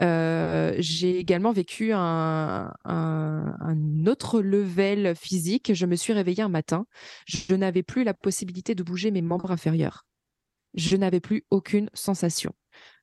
[0.01, 5.73] j'ai également vécu un, un, autre level physique.
[5.73, 6.87] Je me suis réveillée un matin.
[7.27, 10.07] Je n'avais plus la possibilité de bouger mes membres inférieurs.
[10.75, 12.53] Je n'avais plus aucune sensation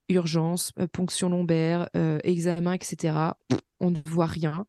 [0.10, 3.13] urgence, euh, ponction lombaire, euh, examen, etc.
[3.80, 4.65] On ne voit rien.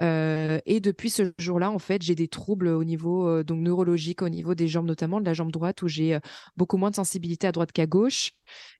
[0.00, 4.28] Euh, et depuis ce jour-là, en fait, j'ai des troubles au niveau donc neurologique, au
[4.28, 6.18] niveau des jambes, notamment de la jambe droite, où j'ai
[6.56, 8.32] beaucoup moins de sensibilité à droite qu'à gauche.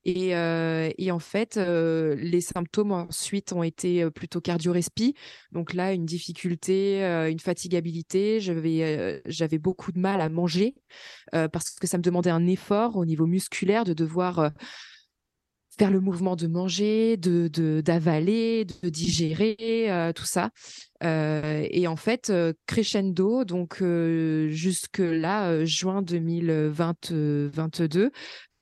[0.05, 5.14] Et, et, en fait, les symptômes ensuite ont été plutôt cardio-respi.
[5.53, 8.40] Donc là, une difficulté, une fatigabilité.
[8.40, 10.75] J'avais beaucoup de mal à manger
[11.31, 14.51] parce que ça me demandait un effort au niveau musculaire de devoir
[15.79, 17.49] faire le mouvement de manger, de
[17.81, 20.51] d'avaler, de, digérer, euh, tout ça.
[21.05, 23.83] Euh, et en fait, euh, crescendo, donc
[24.49, 28.11] jusque là, juin 2022,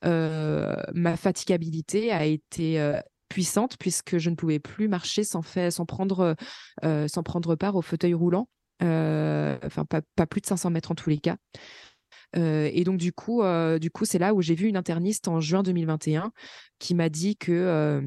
[0.02, 6.36] ma fatigabilité a été puissante puisque je ne pouvais plus marcher sans, faire, sans, prendre,
[6.82, 8.48] sans prendre part au fauteuil roulant.
[8.80, 11.36] Enfin, pas, plus de 500 mètres en tous les cas.
[12.36, 15.28] Euh, et donc, du coup, euh, du coup c'est là où j'ai vu une interniste
[15.28, 16.32] en juin 2021
[16.78, 18.02] qui m'a dit que euh,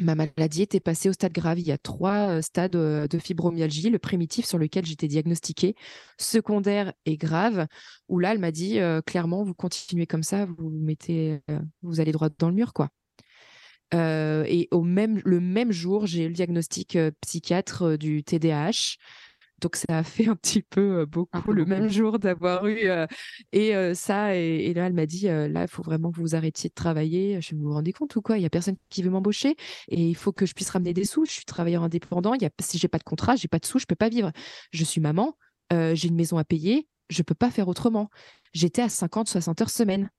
[0.00, 1.58] ma maladie était passée au stade grave.
[1.58, 3.90] Il y a trois stades de fibromyalgie.
[3.90, 5.74] Le primitif sur lequel j'étais diagnostiquée,
[6.18, 7.66] secondaire et grave,
[8.08, 11.40] où là, elle m'a dit clairement, vous continuez comme ça, vous mettez,
[11.82, 12.90] vous allez droit dans le mur, quoi.
[13.92, 18.98] et au même, le même jour, j'ai eu le diagnostic psychiatre du TDAH.
[19.60, 22.88] Donc ça a fait un petit peu beaucoup le même jour d'avoir eu
[23.52, 26.74] et ça et, là elle m'a dit là il faut vraiment que vous arrêtiez de
[26.74, 27.40] travailler.
[27.40, 28.38] Je me vous rendez compte ou quoi?
[28.38, 29.56] Il y a personne qui veut m'embaucher
[29.88, 31.24] et il faut que je puisse ramener des sous.
[31.24, 32.34] Je suis travailleur indépendant.
[32.34, 34.08] Il y a, si j'ai pas de contrat, j'ai pas de sous, je peux pas
[34.08, 34.32] vivre.
[34.70, 35.36] Je suis maman,
[35.70, 38.10] j'ai une maison à payer, je peux pas faire autrement.
[38.52, 40.10] J'étais à 50-60 heures semaine.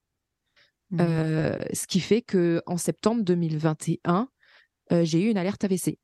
[0.92, 0.98] Mmh.
[1.72, 4.28] ce qui fait que en septembre 2021,
[5.04, 6.00] j'ai eu une alerte AVC.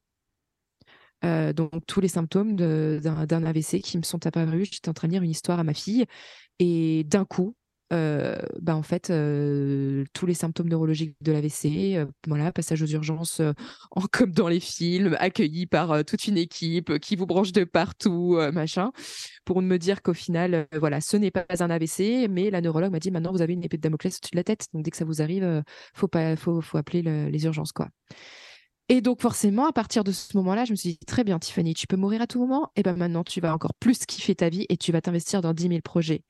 [1.25, 4.69] Euh, donc tous les symptômes d'un AVC qui me sont apparus.
[4.71, 6.05] J'étais en train de lire une histoire à ma fille
[6.59, 7.55] et d'un coup,
[7.93, 13.41] euh, bah en fait, euh, tous les symptômes neurologiques de l'AVC, voilà, passage aux urgences
[13.91, 18.37] en, comme dans les films, accueilli par toute une équipe qui vous branche de partout,
[18.53, 18.91] machin,
[19.45, 22.99] pour me dire qu'au final, voilà, ce n'est pas un AVC, mais la neurologue m'a
[22.99, 24.97] dit maintenant vous avez une épée de Damoclès au-dessus de la tête, donc dès que
[24.97, 27.89] ça vous arrive, faut pas, faut, faut appeler les urgences, quoi.
[28.87, 31.73] Et donc forcément, à partir de ce moment-là, je me suis dit, très bien Tiffany,
[31.73, 34.49] tu peux mourir à tout moment, et ben maintenant tu vas encore plus kiffer ta
[34.49, 36.21] vie et tu vas t'investir dans 10 000 projets.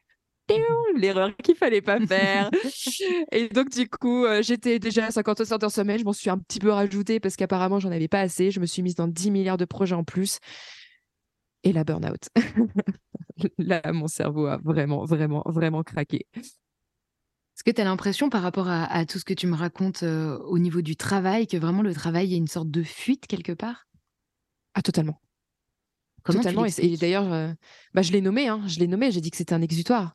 [0.96, 2.50] L'erreur qu'il fallait pas faire.
[3.32, 6.38] et donc du coup, euh, j'étais déjà à 50 heures semaine, je m'en suis un
[6.38, 8.52] petit peu rajouté parce qu'apparemment j'en avais pas assez.
[8.52, 10.40] Je me suis mise dans 10 milliards de projets en plus.
[11.64, 12.30] Et la burn-out.
[13.58, 16.26] Là, mon cerveau a vraiment, vraiment, vraiment craqué.
[17.66, 20.38] Est-ce que tu as l'impression par rapport à, tout ce que tu me racontes euh,
[20.38, 23.88] au niveau du travail, que vraiment le travail est une sorte de fuite quelque part?
[24.76, 25.20] Ah, totalement.
[26.22, 26.66] Comment totalement.
[26.66, 27.52] et, d'ailleurs, euh,
[27.96, 30.14] bah, je l'ai nommé, hein, je l'ai nommé, j'ai dit que c'était un exutoire.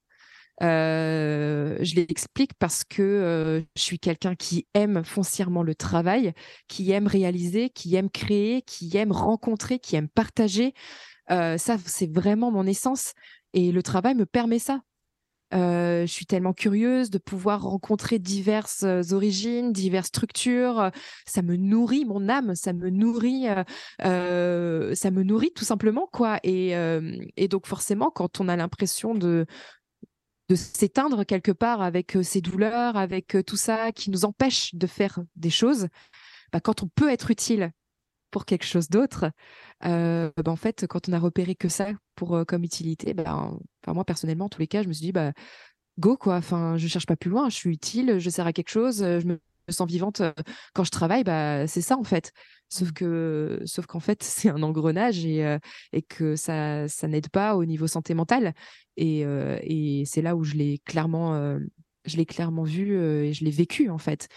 [0.62, 6.32] Euh, je l'explique parce que je suis quelqu'un qui aime foncièrement le travail,
[6.68, 10.72] qui aime réaliser, qui aime créer, qui aime rencontrer, qui aime partager.
[11.28, 13.12] ça, c'est vraiment mon essence.
[13.54, 14.82] Et le travail me permet ça.
[15.52, 20.90] Euh, je suis tellement curieuse de pouvoir rencontrer diverses euh, origines, diverses structures.
[21.26, 23.46] Ça me nourrit mon âme, ça me nourrit,
[24.04, 26.38] euh, ça me nourrit tout simplement quoi.
[26.44, 26.74] Et,
[27.48, 29.46] donc forcément, quand on a l'impression de
[30.48, 35.20] de s'éteindre quelque part avec ces douleurs, avec tout ça qui nous empêche de faire
[35.36, 35.86] des choses,
[36.52, 37.70] bah, quand on peut être utile
[38.30, 39.30] pour quelque chose d'autre,
[39.84, 43.50] euh, bah, en fait, quand on a repéré que ça pour euh, comme utilité, bah,
[43.82, 45.32] enfin, moi personnellement, en tous les cas, je me suis dit, bah,
[45.98, 46.36] go quoi.
[46.36, 49.26] Enfin, je cherche pas plus loin, je suis utile, je sers à quelque chose, je
[49.26, 49.38] me
[49.68, 50.22] sens vivante
[50.74, 52.32] quand je travaille, bah, c'est ça en fait.
[52.68, 55.58] Sauf que, sauf qu'en fait, c'est un engrenage et,
[55.92, 58.54] et que ça, ça n'aide pas au niveau santé mentale.
[58.96, 61.58] Et, et c'est là où je l'ai clairement,
[62.04, 64.28] je l'ai clairement vu et je l'ai vécu en fait.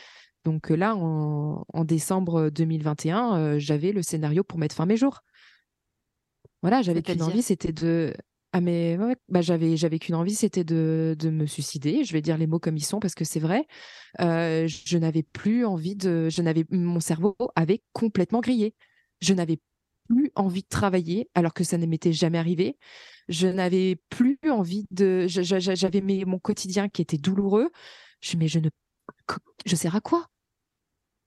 [0.46, 5.22] Donc là, en, en décembre 2021, j'avais le scénario pour mettre fin à mes jours.
[6.62, 8.14] Voilà, j'avais qu'une envie, c'était de.
[8.56, 8.98] Ah mais
[9.30, 12.04] bah j'avais j'avais qu'une envie, c'était de, de, me suicider.
[12.04, 13.68] Je vais dire les mots comme ils sont parce que c'est vrai.
[14.20, 18.76] je n'avais plus envie de, je n'avais mon cerveau avait complètement grillé.
[19.22, 19.60] Je n'avais
[20.08, 22.78] plus envie de travailler alors que ça ne m'était jamais arrivé.
[23.28, 27.72] Je n'avais plus envie de, j'avais mon quotidien qui était douloureux.
[28.22, 28.70] Je mais je ne,
[29.66, 30.28] je sers à quoi?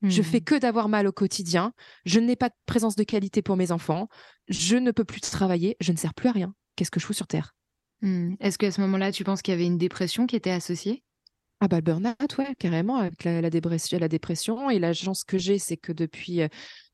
[0.09, 0.45] Je fais mmh.
[0.45, 1.73] que d'avoir mal au quotidien.
[2.05, 4.09] Je n'ai pas de présence de qualité pour mes enfants.
[4.49, 5.77] Je ne peux plus travailler.
[5.81, 7.55] Je ne sers plus à rien qu'est-ce que je fous sur Terre?
[8.03, 8.35] Mmh.
[8.41, 11.03] Est-ce qu'à ce, moment-là, tu penses qu'il y avait une dépression qui était associée?
[11.61, 14.69] Ah bah le burn-out, ouais, carrément, avec la, dépression, la dépression.
[14.69, 16.43] Et la chance que j'ai, c'est que depuis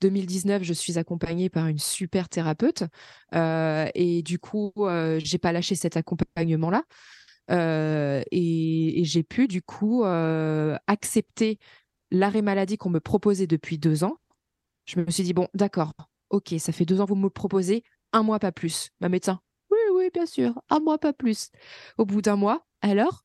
[0.01, 2.85] 2019, je suis accompagnée par une super thérapeute.
[3.33, 6.85] et du coup, je j'ai pas lâché cet accompagnement-là.
[8.31, 10.05] et, j'ai pu, du coup,
[10.87, 11.59] accepter
[12.13, 14.19] l'arrêt maladie qu'on me proposait depuis deux ans.
[14.85, 15.93] Je me suis dit, bon, d'accord,
[16.31, 18.91] ok, ça fait deux ans que vous me proposez, un mois, pas plus.
[19.01, 19.41] Ma médecin,
[20.03, 21.51] oui, bien sûr, un mois, pas plus.
[21.99, 23.25] Au bout d'un mois, alors?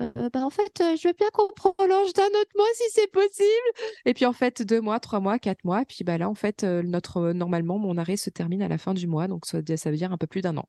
[0.00, 3.10] Euh, bah, en fait, euh, je veux bien qu'on prolonge d'un autre mois si c'est
[3.10, 3.46] possible.
[4.04, 5.82] Et puis en fait, deux mois, trois mois, quatre mois.
[5.82, 8.78] Et puis bah là, en fait, euh, notre normalement, mon arrêt se termine à la
[8.78, 10.68] fin du mois, donc ça, ça veut dire un peu plus d'un an.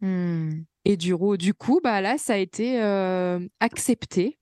[0.00, 0.64] Mmh.
[0.84, 2.78] Et du, du coup, bah là, ça a été
[3.60, 4.38] accepté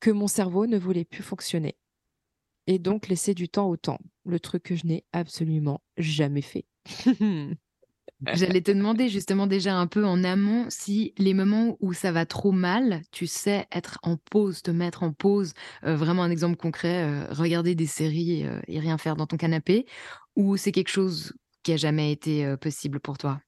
[0.00, 1.76] que mon cerveau ne voulait plus fonctionner.
[2.66, 6.66] Et donc laisser du temps au temps, le truc que je n'ai absolument jamais fait.
[8.32, 12.26] J'allais te demander justement déjà un peu en amont si les moments où ça va
[12.26, 16.56] trop mal, tu sais être en pause, te mettre en pause, euh, vraiment un exemple
[16.56, 19.86] concret, euh, regarder des séries euh, et rien faire dans ton canapé,
[20.36, 21.32] ou c'est quelque chose
[21.62, 23.40] qui a jamais été possible pour toi?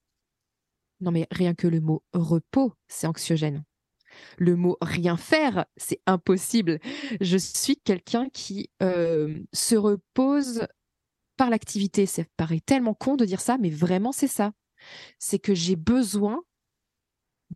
[1.01, 3.63] Non mais rien que le mot repos, c'est anxiogène.
[4.37, 6.79] Le mot rien faire, c'est impossible.
[7.21, 10.67] Je suis quelqu'un qui se repose
[11.37, 12.05] par l'activité.
[12.05, 14.53] Ça paraît tellement con de dire ça, mais vraiment c'est ça
[15.19, 16.43] c'est que j'ai besoin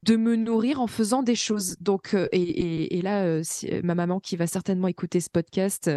[0.03, 1.75] de me nourrir en faisant des choses.
[1.79, 5.89] Donc, euh, et, là, euh, euh, ma maman qui va certainement écouter ce podcast,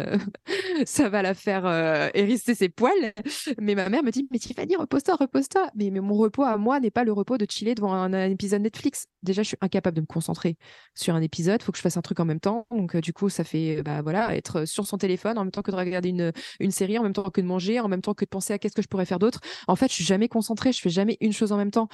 [0.85, 1.65] ça va la faire
[2.13, 3.13] hérisser ses poils.
[3.59, 5.69] Mais ma mère me dit, mais Tiffany, repose-toi, repose-toi.
[5.75, 8.61] Mais, mais mon repos à moi n'est pas le repos de chiller devant un, épisode
[8.61, 9.07] Netflix.
[9.23, 10.57] Déjà, je suis incapable de me concentrer
[10.95, 11.61] sur un épisode.
[11.61, 12.65] Il faut que je fasse un truc en même temps.
[12.71, 15.71] Donc, du coup, ça fait, bah voilà, être sur son téléphone en même temps que
[15.71, 18.25] de regarder une, une série, en même temps que de manger, en même temps que
[18.25, 19.41] de penser à qu'est-ce que je pourrais faire d'autre.
[19.67, 20.71] En fait, je suis jamais concentrée.
[20.71, 21.87] Je fais jamais une chose en même temps.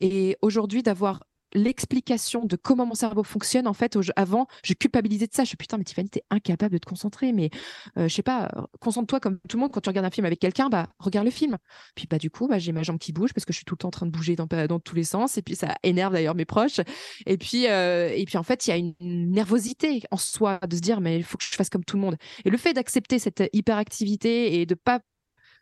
[0.00, 1.20] Et aujourd'hui, d'avoir
[1.54, 5.44] l'explication de comment mon cerveau fonctionne, en fait, avant, je culpabilisais de ça.
[5.44, 7.32] Je putain, mais Tiffany, t'es incapable de te concentrer.
[7.32, 7.50] Mais
[7.98, 10.38] euh, je sais pas, concentre-toi comme tout le monde quand tu regardes un film avec
[10.38, 11.56] quelqu'un, bah regarde le film.
[11.94, 13.74] Puis bah du coup, bah, j'ai ma jambe qui bouge parce que je suis tout
[13.74, 15.38] le temps en train de bouger dans, dans tous les sens.
[15.38, 16.80] Et puis ça énerve d'ailleurs mes proches.
[17.26, 20.76] Et puis, euh, et puis en fait, il y a une, nervosité en soi de
[20.76, 22.16] se dire, mais il faut que je fasse comme tout le monde.
[22.44, 25.00] Et le fait d'accepter cette hyperactivité et de pas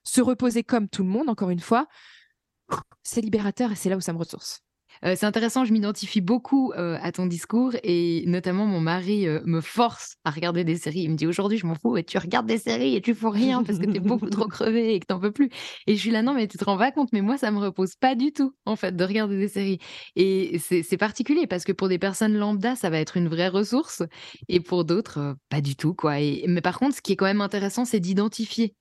[0.04, 1.86] se reposer comme tout le monde, encore une fois,
[3.02, 4.62] c'est libérateur et c'est là où ça me ressource.
[5.04, 9.40] Euh, c'est intéressant, je m'identifie beaucoup euh, à ton discours et notamment mon mari euh,
[9.44, 11.00] me force à regarder des séries.
[11.00, 13.28] Il me dit aujourd'hui, je m'en fous et tu regardes des séries et tu fais
[13.28, 15.50] rien parce que tu es beaucoup trop crevé et que t'en peux plus.
[15.86, 17.58] Et je suis là, non, mais tu te rends pas compte, mais moi, ça me
[17.58, 19.78] repose pas du tout, en fait, de regarder des séries.
[20.16, 24.02] Et c'est particulier parce que pour des personnes lambda, ça va être une vraie ressource
[24.48, 26.14] et pour d'autres, pas du tout, quoi.
[26.46, 28.74] mais par contre, ce qui est quand même intéressant, c'est d'identifier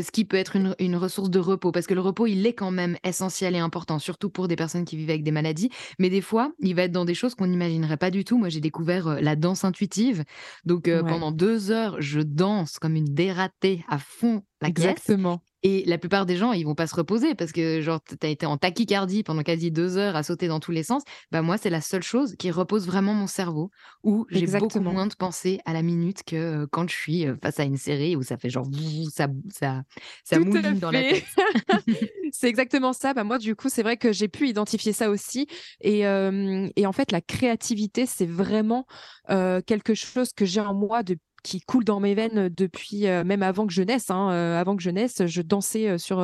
[0.00, 2.70] ce qui peut être une, ressource de repos, parce que le repos, il est quand
[2.70, 5.70] même essentiel et important, surtout pour des personnes qui vivent avec des maladies.
[5.98, 8.38] Mais des fois, il va être dans des choses qu'on n'imaginerait pas du tout.
[8.38, 10.24] Moi, j'ai découvert la danse intuitive.
[10.64, 15.42] Donc, pendant deux heures, je danse comme une dératée à fond la Exactement.
[15.62, 18.46] Et la plupart des gens, ils vont pas se reposer parce que genre as été
[18.46, 21.02] en tachycardie pendant quasi deux heures à sauter dans tous les sens.
[21.30, 23.70] Bah moi, c'est la seule chose qui repose vraiment mon cerveau,
[24.02, 27.60] où j'ai beaucoup moins de pensées à la minute que euh, quand je suis face
[27.60, 28.66] à une série où ça fait genre
[29.12, 29.82] ça ça
[30.24, 31.24] ça mouline dans la tête.
[32.32, 33.14] c'est exactement ça.
[33.14, 35.46] Bah moi, du coup, c'est vrai que j'ai pu identifier ça aussi.
[35.80, 38.86] Et, et en fait, la créativité, c'est vraiment
[39.28, 43.42] quelque chose que j'ai en moi depuis qui coule dans mes veines depuis euh, même
[43.42, 44.10] avant que je naisse.
[44.10, 46.18] Hein, euh, avant que je naisse, je dansais euh, sur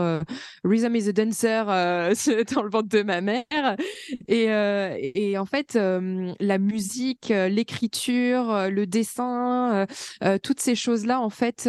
[0.65, 1.65] Rhythm is a Dancer
[2.55, 3.77] dans le ventre de ma mère.
[4.29, 9.87] Et en fait, la musique, l'écriture, le dessin,
[10.43, 11.69] toutes ces choses-là, en fait,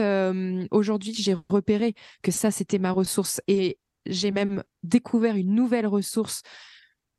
[0.71, 3.41] aujourd'hui, j'ai repéré que ça, c'était ma ressource.
[3.47, 6.41] Et j'ai même découvert une nouvelle ressource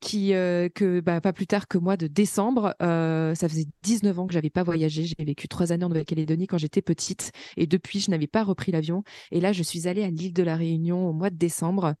[0.01, 4.19] qui, euh, que bah, pas plus tard que moi de décembre, euh, ça faisait 19
[4.19, 5.05] ans que j'avais pas voyagé.
[5.05, 8.71] J'ai vécu trois années en Nouvelle-Calédonie quand j'étais petite et depuis, je n'avais pas repris
[8.71, 9.03] l'avion.
[9.31, 11.93] Et là, je suis allée à l'île de la Réunion au mois de décembre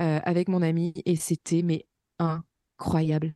[0.00, 1.86] euh, avec mon ami et c'était mais
[2.18, 3.34] incroyable.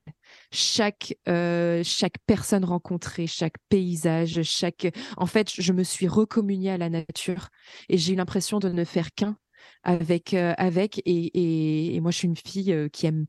[0.53, 6.89] Chaque chaque personne rencontrée, chaque paysage, chaque en fait, je me suis recommuniée à la
[6.89, 7.49] nature
[7.89, 9.37] et j'ai eu l'impression de ne faire qu'un
[9.85, 13.27] avec, euh, avec et, et, moi je suis une fille euh, qui aime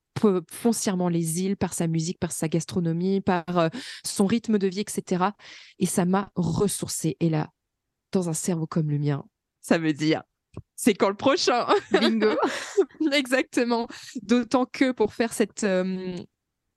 [0.50, 3.70] foncièrement les îles par sa musique, par sa gastronomie, par euh,
[4.04, 5.26] son rythme de vie, etc.
[5.80, 7.18] Et ça m'a ressourcée.
[7.20, 7.50] Et là,
[8.12, 9.24] dans un cerveau comme le mien,
[9.62, 10.24] ça veut dire
[10.78, 12.38] c'est quand le prochain Bingo
[13.12, 13.88] Exactement.
[14.22, 15.66] D'autant que pour faire cette,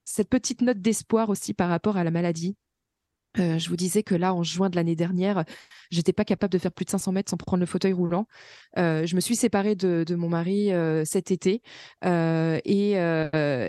[0.05, 2.57] cette petite note d'espoir aussi par rapport à la maladie,
[3.39, 5.45] euh, je vous disais que là, en juin de l'année dernière,
[5.91, 8.27] j'étais pas capable de faire plus de 500 mètres sans prendre le fauteuil roulant.
[8.79, 11.63] Euh, je me suis séparée de, mon mari euh, cet été
[12.03, 12.93] et,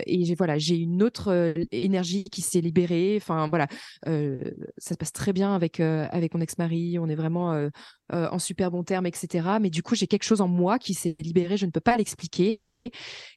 [0.06, 3.16] j'ai voilà, j'ai une autre énergie qui s'est libérée.
[3.16, 3.66] Enfin voilà,
[4.04, 6.98] ça se passe très bien avec avec mon ex-mari.
[6.98, 7.68] On est vraiment
[8.12, 9.58] en super bon terme, etc.
[9.60, 11.56] Mais du coup, j'ai quelque chose en moi qui s'est libéré.
[11.56, 12.60] Je ne peux pas l'expliquer.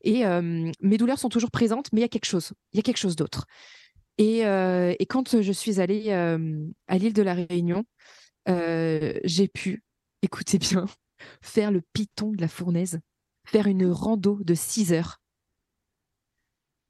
[0.03, 2.53] Et mes douleurs sont toujours présentes, mais il y a quelque chose.
[2.71, 3.45] Il y a quelque chose d'autre.
[4.21, 7.83] Euh, et, quand je suis allée euh, à l'île de la Réunion,
[8.49, 9.83] euh, j'ai pu,
[10.21, 10.85] écoutez bien,
[11.41, 12.99] faire le piton de la fournaise,
[13.45, 15.19] faire une rando de 6 heures.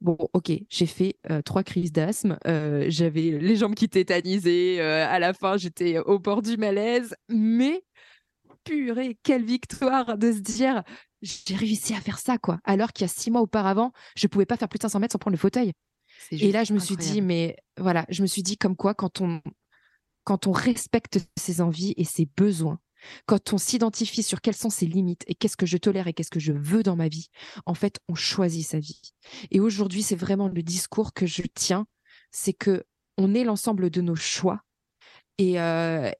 [0.00, 1.16] Bon, ok, j'ai fait
[1.46, 6.58] trois crises d'asthme, j'avais les jambes qui tétanisaient, à la fin j'étais au bord du
[6.58, 7.82] malaise, mais
[8.64, 10.82] purée, quelle victoire de se dire
[11.22, 12.58] j'ai réussi à faire ça, quoi.
[12.64, 15.12] Alors qu'il y a six mois auparavant, je pouvais pas faire plus de 500 mètres
[15.12, 15.72] sans prendre le fauteuil.
[16.30, 19.20] Et là, je me suis dit, mais voilà, je me suis dit comme quoi, quand
[19.20, 19.40] on,
[20.24, 22.78] quand on respecte ses envies et ses besoins,
[23.26, 26.30] quand on s'identifie sur quelles sont ses limites et qu'est-ce que je tolère et qu'est-ce
[26.30, 27.28] que je veux dans ma vie,
[27.66, 29.00] en fait, on choisit sa vie.
[29.50, 31.86] Et aujourd'hui, c'est vraiment le discours que je tiens,
[32.30, 32.84] c'est que
[33.16, 34.62] on est l'ensemble de nos choix.
[35.38, 36.10] Et, euh,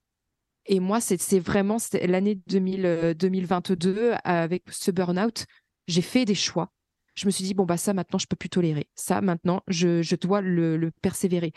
[0.67, 5.47] et moi, c'est vraiment l'année 2022 euh, avec ce burn-out,
[5.89, 6.73] j'ai fait des choix
[7.15, 8.89] je me suis dit, bon, bah, ça, maintenant, je peux plus tolérer.
[8.95, 11.53] Ça, maintenant, je, je dois le, persévérer.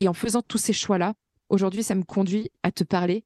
[0.00, 1.14] Et en faisant tous ces choix-là,
[1.48, 3.24] aujourd'hui, ça me conduit à te parler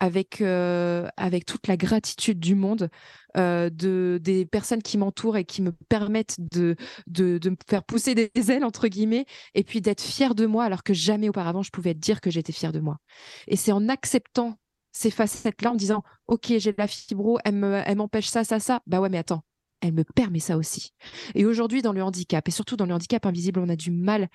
[0.00, 2.90] avec, euh, avec toute la gratitude du monde
[3.36, 6.74] euh, de, des personnes qui m'entourent et qui me permettent de,
[7.06, 10.64] de, de, me faire pousser des ailes, entre guillemets, et puis d'être fière de moi
[10.64, 12.98] alors que jamais auparavant je pouvais dire que j'étais fière de moi.
[13.46, 14.58] Et c'est en acceptant
[14.90, 18.82] ces facettes-là, en disant, OK, j'ai de la fibro, elle m'empêche ça, ça, ça.
[18.86, 19.42] Bah ouais, mais attends,
[19.82, 20.94] elle me permet ça aussi.
[21.34, 24.28] Et aujourd'hui, dans le handicap, et surtout dans le handicap invisible, on a du mal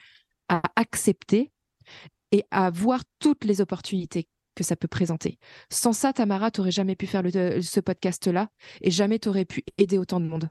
[0.49, 1.51] à accepter
[2.31, 5.39] et à voir toutes les opportunités que ça peut présenter.
[5.71, 8.49] Sans ça, Tamara, tu n'aurais jamais pu faire ce podcast-là
[8.81, 10.49] et jamais tu aurais pu aider autant de monde.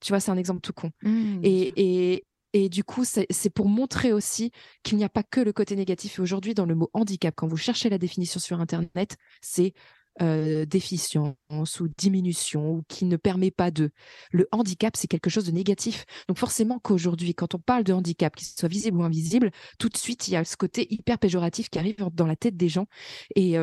[0.00, 0.90] Tu vois, c'est un exemple tout con.
[1.02, 1.40] Mmh.
[1.42, 4.50] et, et, du coup, c'est pour montrer aussi
[4.82, 6.18] qu'il n'y a pas que le côté négatif.
[6.18, 9.74] Et aujourd'hui, dans le mot handicap, quand vous cherchez la définition sur Internet, c'est
[10.22, 11.34] euh, déficience
[11.80, 13.90] ou diminution ou qui ne permet pas de.
[14.30, 16.04] Le handicap, c'est quelque chose de négatif.
[16.28, 19.96] Donc forcément qu'aujourd'hui, quand on parle de handicap, qu'il soit visible ou invisible, tout de
[19.96, 22.86] suite, il y a ce côté hyper péjoratif qui arrive dans la tête des gens.
[23.34, 23.56] Et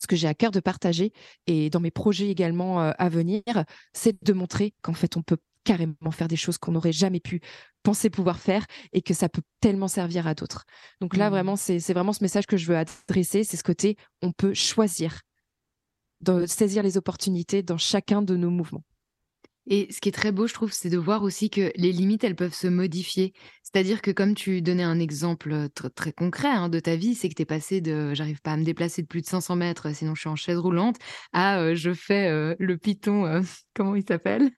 [0.00, 1.12] ce que j'ai à cœur de partager,
[1.46, 3.42] et dans mes projets également euh, à venir,
[3.92, 7.40] c'est de montrer qu'en fait, on peut carrément faire des choses qu'on n'aurait jamais pu
[7.82, 10.64] penser pouvoir faire et que ça peut tellement servir à d'autres.
[11.00, 11.32] Donc là, mmh.
[11.32, 15.20] vraiment, c'est vraiment ce message que je veux adresser, c'est ce côté, on peut choisir
[16.20, 18.84] de saisir les opportunités dans chacun de nos mouvements.
[19.70, 22.24] Et ce qui est très beau, je trouve, c'est de voir aussi que les limites,
[22.24, 23.34] elles peuvent se modifier.
[23.62, 27.34] C'est-à-dire que comme tu donnais un exemple très, concret hein, de ta vie, c'est que
[27.34, 30.14] tu es passé de j'arrive pas à me déplacer de plus de 500 mètres, sinon
[30.14, 30.96] je suis en chaise roulante,
[31.34, 33.42] à euh, je fais euh, le piton, euh,
[33.74, 34.50] comment il s'appelle?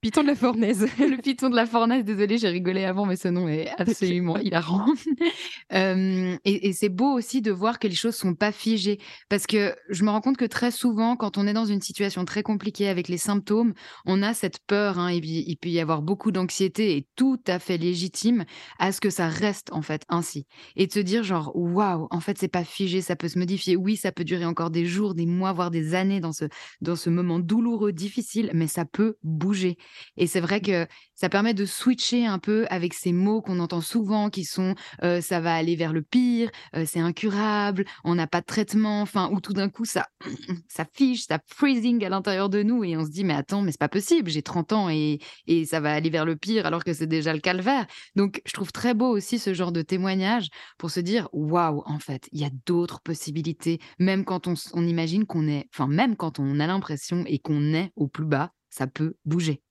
[0.00, 0.86] Python de la Fournaise.
[0.98, 4.86] le Python de la Fournaise, désolé, j'ai rigolé avant, mais ce nom est absolument hilarant.
[5.74, 8.98] euh, et, et c'est beau aussi de voir que les choses sont pas figées.
[9.28, 12.24] Parce que je me rends compte que très souvent, quand on est dans une situation
[12.24, 13.74] très compliquée avec les symptômes,
[14.06, 17.58] on a cette peur, hein, et il peut y avoir beaucoup d'anxiété, et tout à
[17.58, 18.46] fait légitime,
[18.78, 20.46] à ce que ça reste en fait ainsi.
[20.76, 23.76] Et de se dire genre, waouh, en fait, c'est pas figé, ça peut se modifier.
[23.76, 26.46] Oui, ça peut durer encore des jours, des mois, voire des années dans ce,
[26.80, 29.76] dans ce moment douloureux, difficile, mais ça peut bouger.
[30.16, 33.80] Et c'est vrai que ça permet de switcher un peu avec ces mots qu'on entend
[33.80, 34.74] souvent qui sont
[35.20, 36.50] ça va aller vers le pire,
[36.86, 40.06] c'est incurable, on n'a pas de traitement, enfin, ou tout d'un coup ça,
[40.68, 43.72] ça fiche, ça freezing à l'intérieur de nous et on se dit mais attends, mais
[43.72, 46.84] c'est pas possible, j'ai 30 ans et, et ça va aller vers le pire alors
[46.84, 47.86] que c'est déjà le calvaire.
[48.16, 51.98] Donc je trouve très beau aussi ce genre de témoignage pour se dire waouh, en
[51.98, 56.16] fait, il y a d'autres possibilités, même quand on, on imagine qu'on est, enfin, même
[56.16, 59.62] quand on a l'impression et qu'on est au plus bas, ça peut bouger.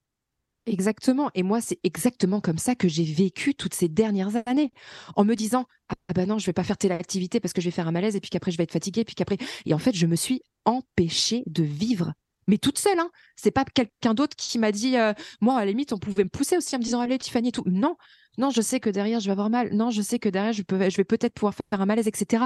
[0.69, 1.31] Exactement.
[1.33, 4.71] Et moi, c'est exactement comme ça que j'ai vécu toutes ces dernières années,
[5.15, 7.65] en me disant ah bah non, je vais pas faire telle activité parce que je
[7.65, 9.79] vais faire un malaise et puis qu'après je vais être fatiguée, puis qu'après et en
[9.79, 12.13] fait, je me suis empêchée de vivre.
[12.47, 13.09] Mais toute seule, hein.
[13.35, 16.29] C'est pas quelqu'un d'autre qui m'a dit, euh, moi, à la limite, on pouvait me
[16.29, 17.63] pousser aussi en me disant, allez, Tiffany et tout.
[17.65, 17.95] Non,
[18.37, 19.73] non, je sais que derrière, je vais avoir mal.
[19.73, 22.45] Non, je sais que derrière, je, peux, je vais peut-être pouvoir faire un malaise, etc.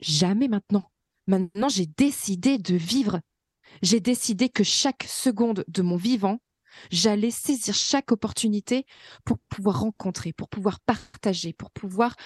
[0.00, 0.90] Jamais maintenant.
[1.26, 3.20] Maintenant, j'ai décidé de vivre.
[3.82, 6.38] J'ai décidé que chaque seconde de mon vivant,
[6.90, 8.84] J'allais saisir chaque opportunité
[9.24, 12.16] pour pouvoir rencontrer, pour pouvoir partager, pour pouvoir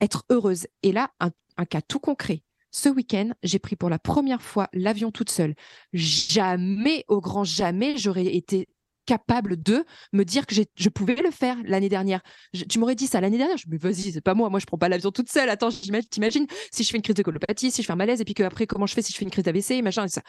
[0.00, 0.66] être heureuse.
[0.82, 1.30] Et là, un,
[1.64, 2.42] cas tout concret.
[2.70, 5.54] Ce week-end, j'ai pris pour la première fois l'avion toute seule.
[5.92, 8.68] Jamais, au grand jamais, j'aurais été
[9.06, 12.20] capable de me dire que je pouvais le faire l'année dernière.
[12.68, 13.56] tu m'aurais dit ça l'année dernière.
[13.56, 14.50] Je me vas-y, c'est pas moi.
[14.50, 15.48] Moi, je prends pas l'avion toute seule.
[15.48, 18.24] Attends, t'imagines si je fais une crise de colopathie, si je fais un malaise, et
[18.26, 20.20] puis après, comment je fais si je fais une crise d'AVC, machin, et ça.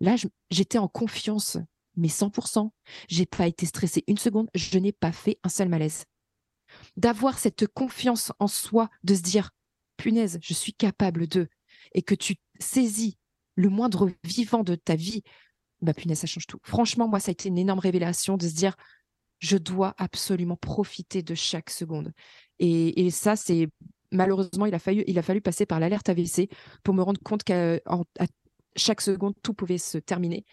[0.00, 0.16] Là,
[0.50, 1.56] j'étais en confiance
[1.96, 2.70] mais 100%.
[3.08, 6.04] J'ai pas été stressée une seconde, je n'ai pas fait un seul malaise.
[6.96, 9.50] D'avoir cette confiance en soi, de se dire,
[9.96, 11.48] punaise, je suis capable de,
[11.92, 13.16] et que tu saisis
[13.54, 15.22] le moindre vivant de ta vie,
[15.80, 16.58] bah punaise, ça change tout.
[16.62, 18.76] Franchement, moi, ça a été une énorme révélation de se dire,
[19.38, 22.12] je dois absolument profiter de chaque seconde.
[22.58, 23.68] Et, ça, c'est
[24.12, 26.48] malheureusement, il a, fallu, il a fallu passer par l'alerte AVC
[26.82, 27.78] pour me rendre compte qu'à
[28.76, 30.44] chaque seconde, tout pouvait se terminer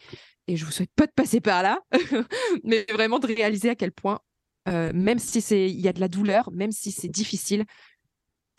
[0.47, 1.79] et je vous souhaite pas de passer par là,
[2.63, 4.19] mais vraiment de réaliser à quel point,
[4.67, 7.65] euh, même si c'est, il y a de la douleur, même si c'est difficile,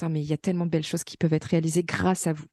[0.02, 2.46] mais il y a tellement de belles choses qui peuvent être réalisées grâce à vous.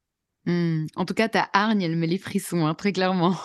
[0.46, 0.86] Mmh.
[0.96, 3.36] En tout cas, ta hargne, elle met les frissons, hein, très clairement.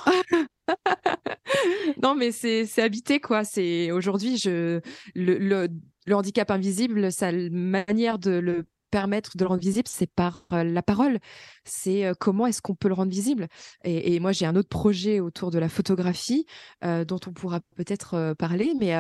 [2.01, 3.43] non, mais c'est habité, quoi.
[3.43, 4.79] C'est aujourd'hui, je
[5.13, 5.67] le, le,
[6.05, 10.81] le, handicap invisible, sa manière de le permettre de le rendre visible, c'est par la
[10.81, 11.19] parole.
[11.65, 13.47] C'est comment est-ce qu'on peut le rendre visible?
[13.83, 16.45] Et, moi, j'ai un autre projet autour de la photographie
[16.81, 18.93] dont on pourra peut-être parler, mais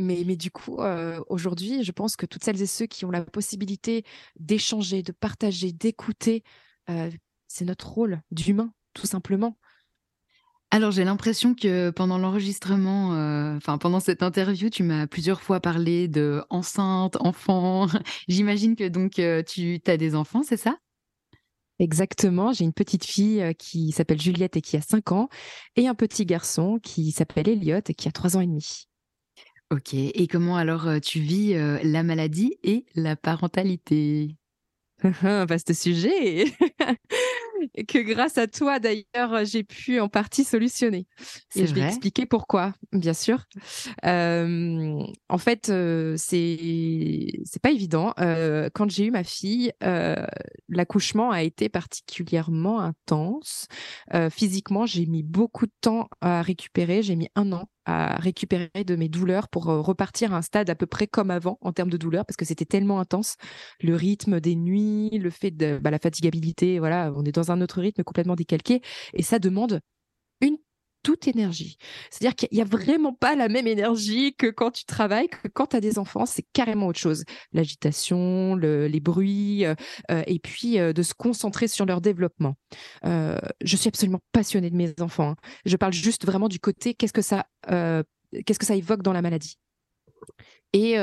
[0.00, 0.78] mais, mais, du coup,
[1.28, 4.04] aujourd'hui, je pense que toutes celles et ceux qui ont la possibilité
[4.38, 6.44] d'échanger, de partager, d'écouter,
[7.48, 9.58] c'est notre rôle d'humain, tout simplement.
[10.70, 15.60] Alors j'ai l'impression que pendant l'enregistrement, euh, enfin pendant cette interview, tu m'as plusieurs fois
[15.60, 17.86] parlé de enceinte, enfant.
[18.28, 20.76] J'imagine que donc euh, tu as des enfants, c'est ça?
[21.78, 25.28] Exactement, j'ai une petite fille euh, qui s'appelle Juliette et qui a 5 ans,
[25.76, 28.88] et un petit garçon qui s'appelle Elliot et qui a 3 ans et demi.
[29.70, 34.34] Ok, et comment alors tu vis la maladie et la parentalité?
[35.22, 36.46] Vaste sujet
[37.88, 41.06] que grâce à toi d'ailleurs j'ai pu en partie solutionner.
[41.54, 43.44] Et je vais expliquer pourquoi, bien sûr.
[44.04, 48.14] Euh, en fait, euh, c'est c'est pas évident.
[48.20, 49.72] Euh, quand j'ai eu ma fille,
[50.68, 53.66] l'accouchement a été particulièrement intense.
[54.30, 57.02] physiquement, j'ai mis beaucoup de temps à récupérer.
[57.02, 60.74] J'ai mis un an à récupérer de mes douleurs pour repartir à un stade à
[60.74, 63.36] peu près comme avant en termes de douleur parce que c'était tellement intense.
[63.80, 67.60] Le rythme des nuits, le fait de bah, la fatigabilité, voilà, on est dans un
[67.60, 68.82] autre rythme complètement décalqué
[69.14, 69.80] et ça demande
[70.40, 70.56] une
[71.04, 71.78] toute énergie.
[72.10, 75.68] C'est-à-dire qu'il n'y a vraiment pas la même énergie que quand tu travailles, que quand
[75.68, 77.24] tu as des enfants, c'est carrément autre chose.
[77.52, 79.64] L'agitation, les bruits,
[80.08, 82.56] et puis de se concentrer sur leur développement.
[83.04, 85.30] je suis absolument passionnée de mes enfants.
[85.30, 85.36] Hein.
[85.64, 89.22] Je parle juste vraiment du côté qu'est-ce que ça, qu'est-ce que ça évoque dans la
[89.22, 89.56] maladie.
[90.72, 90.96] Et,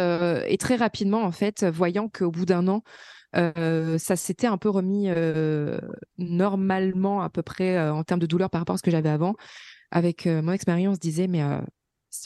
[0.60, 2.84] très rapidement, en fait, voyant qu'au bout d'un an,
[3.38, 5.80] euh, ça s'était un peu remis euh,
[6.18, 9.10] normalement à peu près euh, en termes de douleur par rapport à ce que j'avais
[9.10, 9.36] avant.
[9.92, 11.42] Avec mon expérience, disait mais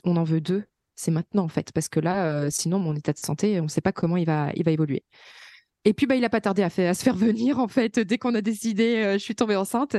[0.06, 0.64] on en veut deux,
[0.96, 3.82] c'est maintenant en fait, parce que là, sinon mon état de santé, on ne sait
[3.82, 5.04] pas comment il va, il va évoluer.
[5.86, 8.18] Et puis, bah, il n'a pas tardé à, à, se faire venir, en fait, dès
[8.18, 9.96] qu'on a décidé, euh, je suis tombée enceinte.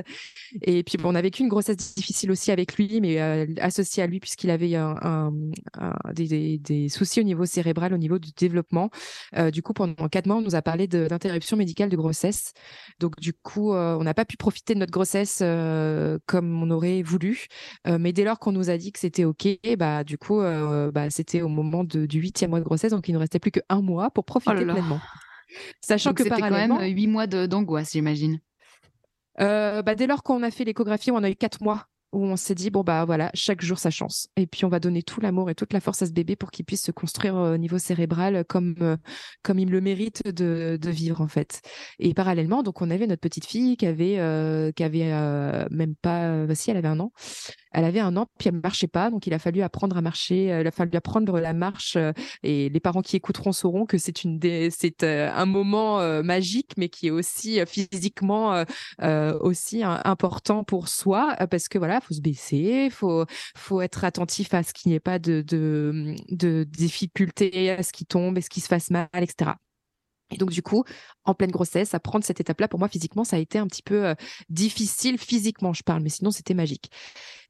[0.63, 4.03] Et puis, bon, on a vécu une grossesse difficile aussi avec lui, mais euh, associée
[4.03, 5.33] à lui, puisqu'il avait un,
[6.13, 8.91] des, des, soucis au niveau cérébral, au niveau du développement.
[9.37, 12.53] Euh, du coup, pendant quatre mois, on nous a parlé d'interruption médicale de grossesse.
[12.99, 15.39] Donc, du coup, on n'a pas pu profiter de notre grossesse
[16.27, 17.47] comme on aurait voulu.
[17.87, 21.43] mais dès lors qu'on nous a dit que c'était OK, bah, du coup, bah, c'était
[21.43, 24.25] au moment du huitième mois de grossesse, donc il ne restait plus qu'un mois pour
[24.25, 25.01] profiter oh pleinement.
[25.81, 28.41] Sachant que c'était quand même euh, huit mois d'angoisse, j'imagine.
[29.41, 32.35] Euh, bah, dès lors qu'on a fait l'échographie, on a eu quatre mois où on
[32.35, 35.21] s'est dit bon bah voilà chaque jour sa chance et puis on va donner tout
[35.21, 37.79] l'amour et toute la force à ce bébé pour qu'il puisse se construire au niveau
[37.79, 38.97] cérébral comme euh,
[39.45, 41.63] comme il le mérite de, de, vivre en fait.
[42.01, 46.73] Et parallèlement donc on avait notre petite fille qui avait qui avait même pas si
[46.73, 47.13] elle avait un an
[47.73, 50.01] Elle avait un an, puis elle ne marchait pas, donc il a fallu apprendre à
[50.01, 51.97] marcher, il a fallu apprendre la marche.
[52.43, 54.41] et les parents qui écouteront sauront que c'est une
[54.71, 58.65] c'est un moment magique, mais qui est aussi physiquement
[59.41, 63.25] aussi important pour soi, parce que voilà, faut se baisser, faut
[63.57, 68.07] faut être attentif à ce qu'il n'y ait pas de, de, difficultés, à ce qui
[68.07, 69.53] tombe, à ce qui se fasse mal, etc.
[70.33, 70.85] Et donc, du coup,
[71.25, 74.07] en pleine grossesse, apprendre cette étape-là, pour moi, physiquement, ça a été un petit peu
[74.07, 74.15] euh,
[74.49, 76.91] difficile, physiquement, je parle, mais sinon, c'était magique.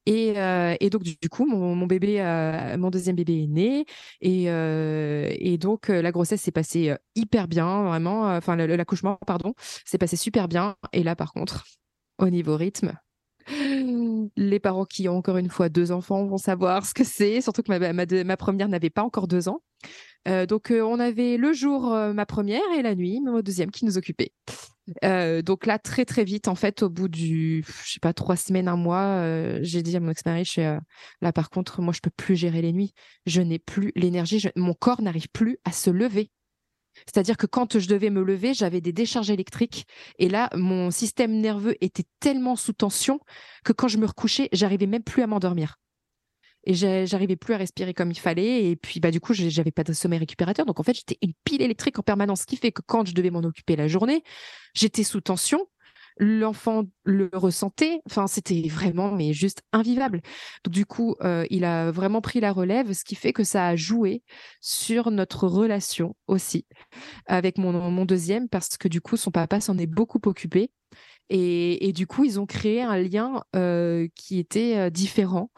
[0.06, 3.84] Et, euh, et, donc, du coup, mon, bébé, euh, mon deuxième bébé est né.
[4.20, 8.24] Et, et donc, la grossesse s'est passée hyper bien, vraiment.
[8.36, 10.76] Enfin, l'accouchement, pardon, s'est passé super bien.
[10.92, 11.64] Et là, par contre,
[12.18, 12.94] au niveau rythme,
[14.36, 17.62] les parents qui ont encore une fois deux enfants vont savoir ce que c'est, surtout
[17.62, 19.62] que ma première n'avait pas encore deux ans.
[20.28, 23.70] Euh, donc, euh, on avait le jour euh, ma première et la nuit ma deuxième
[23.70, 24.32] qui nous occupait.
[25.42, 28.68] donc là, très très vite, en fait, au bout du, je sais pas, trois semaines,
[28.68, 29.22] un mois,
[29.62, 30.44] j'ai dit à mon ex-mari,
[31.20, 32.92] là par contre, moi je peux plus gérer les nuits.
[33.26, 36.30] Je n'ai plus l'énergie, mon corps n'arrive plus à se lever.
[37.06, 39.86] C'est-à-dire que quand je devais me lever, j'avais des décharges électriques.
[40.18, 43.20] Et là, mon système nerveux était tellement sous tension
[43.64, 45.76] que quand je me recouchais, j'arrivais même plus à m'endormir.
[46.64, 48.70] Et j'arrivais plus à respirer comme il fallait.
[48.70, 50.66] Et puis, bah, du coup, j'avais pas de sommeil récupérateur.
[50.66, 53.14] Donc, en fait, j'étais une pile électrique en permanence, ce qui fait que quand je
[53.14, 54.22] devais m'en occuper la journée,
[54.74, 55.66] j'étais sous tension
[56.20, 58.02] l'enfant le ressentait.
[58.06, 60.20] Enfin, c'était vraiment, mais juste invivable.
[60.64, 63.66] Donc, du coup, euh, il a vraiment pris la relève, ce qui fait que ça
[63.68, 64.22] a joué
[64.60, 66.66] sur notre relation aussi
[67.26, 70.70] avec mon, mon deuxième, parce que du coup, son papa s'en est beaucoup occupé.
[71.32, 75.52] Et, du coup, ils ont créé un lien euh, qui était euh, différent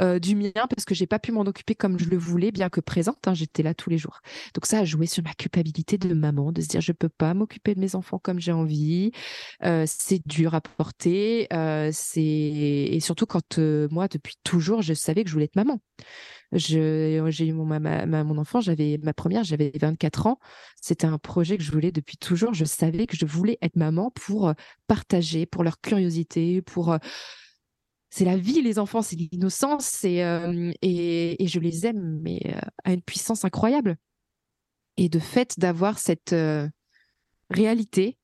[0.00, 2.70] euh, du mien parce que j'ai pas pu m'en occuper comme je le voulais, bien
[2.70, 3.28] que présente.
[3.28, 4.20] Hein, j'étais là tous les jours.
[4.54, 7.34] Donc ça a joué sur ma culpabilité de maman, de se dire je peux pas
[7.34, 9.12] m'occuper de mes enfants comme j'ai envie.
[9.86, 11.46] c'est dur à porter.
[11.92, 13.58] c'est et surtout quand
[13.90, 15.80] moi depuis toujours je savais que je voulais être maman.
[16.52, 20.38] J'ai eu mon, mon enfant, j'avais ma première, j'avais 24 ans.
[20.80, 22.54] C'était un projet que je voulais depuis toujours.
[22.54, 24.52] Je savais que je voulais être maman pour euh,
[25.50, 26.98] pour leur curiosité, pour euh,
[28.10, 32.40] c'est la vie, les enfants, c'est l'innocence, euh, et, et, je les aime, mais
[32.84, 33.96] à une puissance incroyable.
[34.96, 36.34] Et de fait d'avoir cette
[37.50, 38.16] réalité,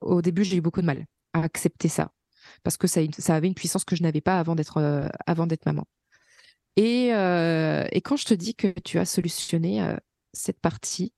[0.00, 1.04] au début, j'ai eu beaucoup de mal
[1.34, 2.10] à accepter ça,
[2.64, 5.86] parce que ça, avait une puissance que je n'avais pas avant d'être avant d'être maman.
[6.78, 9.96] Euh, et, quand je te dis que tu as solutionné euh,
[10.32, 11.12] cette partie,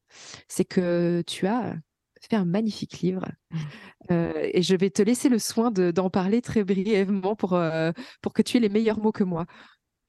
[0.48, 1.76] c'est que tu as
[2.20, 3.26] fait un magnifique livre.
[3.50, 3.56] Mmh.
[4.10, 7.58] Euh, et je vais te laisser le soin d'en parler très brièvement pour,
[8.22, 9.46] pour que tu aies les meilleurs mots que moi.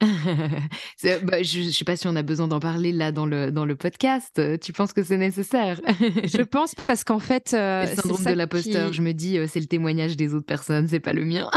[0.00, 3.66] bah, je ne sais pas si on a besoin d'en parler là dans le, dans
[3.66, 4.40] le podcast.
[4.60, 5.80] Tu penses que c'est nécessaire?
[6.00, 7.52] Je pense parce qu'en fait.
[7.52, 11.12] le syndrome de l'imposteur, je me dis, c'est le témoignage des autres personnes, c'est pas
[11.12, 11.50] le mien.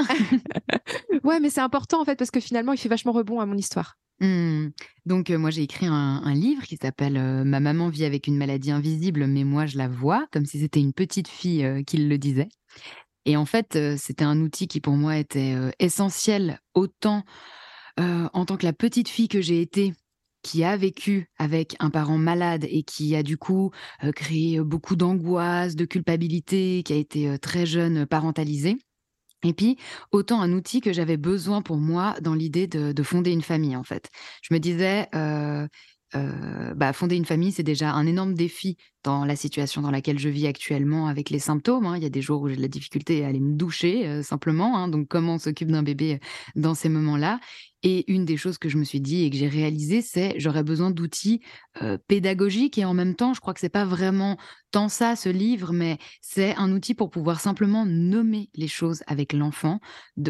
[1.24, 3.58] ouais, mais c'est important en fait parce que finalement, il fait vachement rebond à mon
[3.58, 3.96] histoire.
[4.20, 4.70] Mmh.
[5.06, 9.28] Donc, moi, j'ai écrit un, livre qui s'appelle Ma maman vit avec une maladie invisible,
[9.28, 12.50] mais moi, je la vois, comme si c'était une petite fille qui le disait.
[13.26, 17.24] Et en fait, c'était un outil qui, pour moi, était essentiel autant
[17.98, 19.94] en tant que la petite fille que j'ai été,
[20.42, 23.72] qui a vécu avec un parent malade et qui a du coup
[24.16, 28.78] créé beaucoup d'angoisse, de culpabilité, qui a été très jeune parentalisée.
[29.44, 29.78] Et puis,
[30.12, 33.84] autant un outil que j'avais besoin pour moi dans l'idée de, fonder une famille, en
[33.84, 34.10] fait.
[34.42, 35.10] Je me disais,
[36.14, 40.30] bah, fonder une famille, c'est déjà un énorme défi dans la situation dans laquelle je
[40.30, 41.86] vis actuellement avec les symptômes.
[41.86, 41.98] Hein.
[41.98, 44.78] Il y a des jours où j'ai de la difficulté à aller me doucher, simplement.
[44.78, 44.88] Hein.
[44.88, 46.20] Donc, comment on s'occupe d'un bébé
[46.56, 47.40] dans ces moments-là?
[47.86, 50.64] Et une des choses que je me suis dit et que j'ai réalisé, c'est j'aurais
[50.64, 51.42] besoin d'outils
[52.08, 54.38] pédagogiques et en même temps, je crois que c'est pas vraiment
[54.74, 59.32] tant ça ce livre, mais c'est un outil pour pouvoir simplement nommer les choses avec
[59.32, 59.80] l'enfant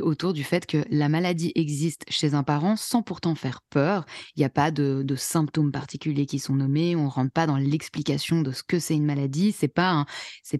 [0.01, 4.05] autour du fait que la maladie existe chez un parent sans pourtant faire peur.
[4.35, 8.41] Il n'y a pas de, symptômes particuliers qui sont nommés, on rentre pas dans l'explication
[8.41, 9.53] de ce que c'est une maladie.
[9.53, 10.05] C'est pas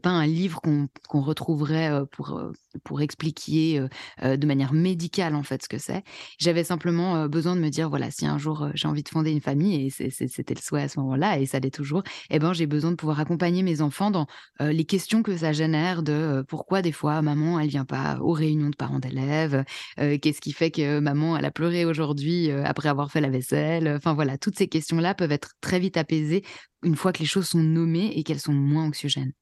[0.01, 2.41] pas un livre qu'on retrouverait pour
[2.85, 3.85] pour expliquer
[4.21, 6.03] de manière médicale en fait ce que c'est.
[6.39, 9.41] J'avais simplement besoin de me dire voilà si un jour j'ai envie de fonder une
[9.41, 12.65] famille et c'était le souhait à ce moment-là et ça l'est toujours, eh ben j'ai
[12.65, 14.27] besoin de pouvoir accompagner mes enfants dans
[14.59, 18.69] les questions que ça génère de pourquoi des fois maman elle vient pas aux réunions
[18.69, 19.63] de parents d'élèves,
[19.97, 24.13] qu'est-ce qui fait que maman elle a pleuré aujourd'hui après avoir fait la vaisselle, enfin
[24.13, 26.43] voilà toutes ces questions là peuvent être très vite apaisées
[26.83, 29.33] une fois que les choses sont nommées et qu'elles sont moins anxiogènes.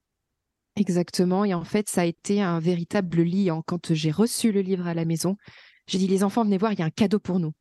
[0.78, 1.44] Exactement.
[1.44, 3.62] Et en fait, ça a été un véritable liant.
[3.66, 5.36] Quand j'ai reçu le livre à la maison,
[5.88, 7.52] j'ai dit les enfants, venez voir, il y a un cadeau pour nous.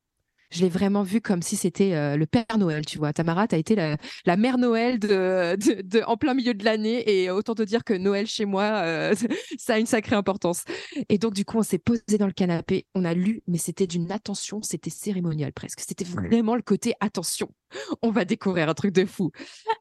[0.51, 3.13] Je l'ai vraiment vu comme si c'était euh, le Père Noël, tu vois.
[3.13, 7.09] Tamara, tu as été la, mère Noël de, de, en plein milieu de l'année.
[7.09, 9.15] Et autant te dire que Noël chez moi, euh,
[9.59, 10.65] ça a une sacrée importance.
[11.09, 13.87] Et donc, du coup, on s'est posé dans le canapé, on a lu, mais c'était
[13.87, 15.81] d'une attention, c'était cérémonial presque.
[15.87, 17.49] C'était vraiment le côté attention.
[18.03, 19.31] On va découvrir un truc de fou.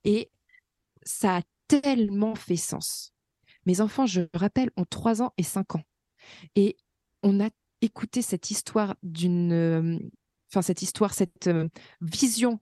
[0.03, 0.29] Et
[1.03, 3.13] ça a tellement fait sens.
[3.65, 5.83] Mes enfants, je rappelle, ont 3 ans et 5 ans.
[6.55, 6.77] Et
[7.23, 7.49] on a
[7.81, 9.99] écouté cette histoire d'une euh,
[10.49, 11.67] enfin cette histoire, cette euh,
[12.01, 12.59] vision.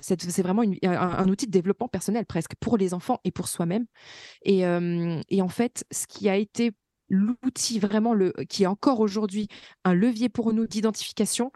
[0.00, 3.86] C'est vraiment un, outil de développement personnel presque pour les enfants et pour soi-même.
[4.42, 6.72] Et, euh, et, en fait, ce qui a été
[7.08, 9.48] l'outil vraiment le, qui est encore aujourd'hui
[9.84, 11.52] un levier pour nous d'identification,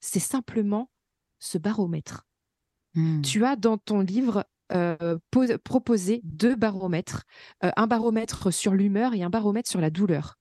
[0.00, 0.90] c'est simplement
[1.38, 2.26] ce baromètre.
[2.94, 3.20] Mmh.
[3.20, 5.18] Tu as dans ton livre euh,
[5.62, 7.24] proposé deux baromètres,
[7.60, 10.38] un baromètre sur l'humeur et un baromètre sur la douleur.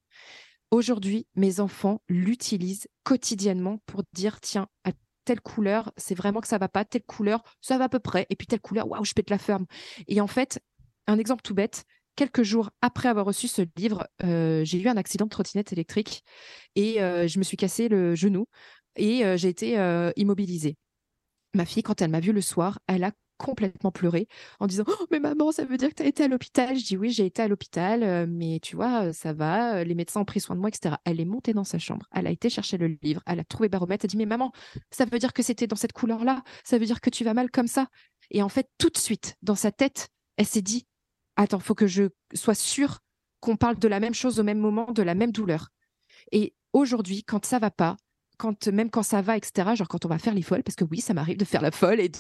[0.72, 4.92] Aujourd'hui, mes enfants l'utilisent quotidiennement pour dire tiens, à
[5.26, 8.26] telle couleur, c'est vraiment que ça va pas, telle couleur, ça va à peu près,
[8.30, 9.66] et puis telle couleur, waouh, je pète la ferme.
[10.08, 10.62] Et en fait,
[11.08, 11.84] un exemple tout bête,
[12.16, 16.24] quelques jours après avoir reçu ce livre, euh, j'ai eu un accident de trottinette électrique
[16.76, 18.46] et euh, je me suis cassé le genou
[18.96, 19.76] et euh, j'ai été
[20.16, 20.78] immobilisée.
[21.54, 23.12] Ma fille, quand elle m'a vue le soir, elle a
[23.42, 24.28] complètement pleuré
[24.60, 26.78] en disant «Oh, Mais maman, ça veut dire que tu as été à l'hôpital?
[26.78, 29.84] Je dis Oui, j'ai été à l'hôpital, euh, mais tu vois, euh, ça va, euh,
[29.84, 30.96] les médecins ont pris soin de moi, etc.
[31.06, 33.68] Elle est montée dans sa chambre, elle a été chercher le livre, elle a trouvé
[33.68, 34.52] baromètre, elle a dit Mais maman,
[34.92, 37.50] ça veut dire que c'était dans cette couleur-là, ça veut dire que tu vas mal
[37.50, 37.88] comme ça.
[38.30, 40.86] Et en fait, tout de suite, dans sa tête, elle s'est dit
[41.36, 42.04] Attends, faut que je
[42.36, 43.00] sois sûre
[43.40, 45.70] qu'on parle de la même chose au même moment, de la même douleur.
[46.32, 47.98] Et aujourd'hui, quand ça va pas,
[48.72, 51.02] même quand ça va, etc., genre quand on va faire les folles, parce que oui,
[51.02, 52.12] ça m'arrive de faire la folle et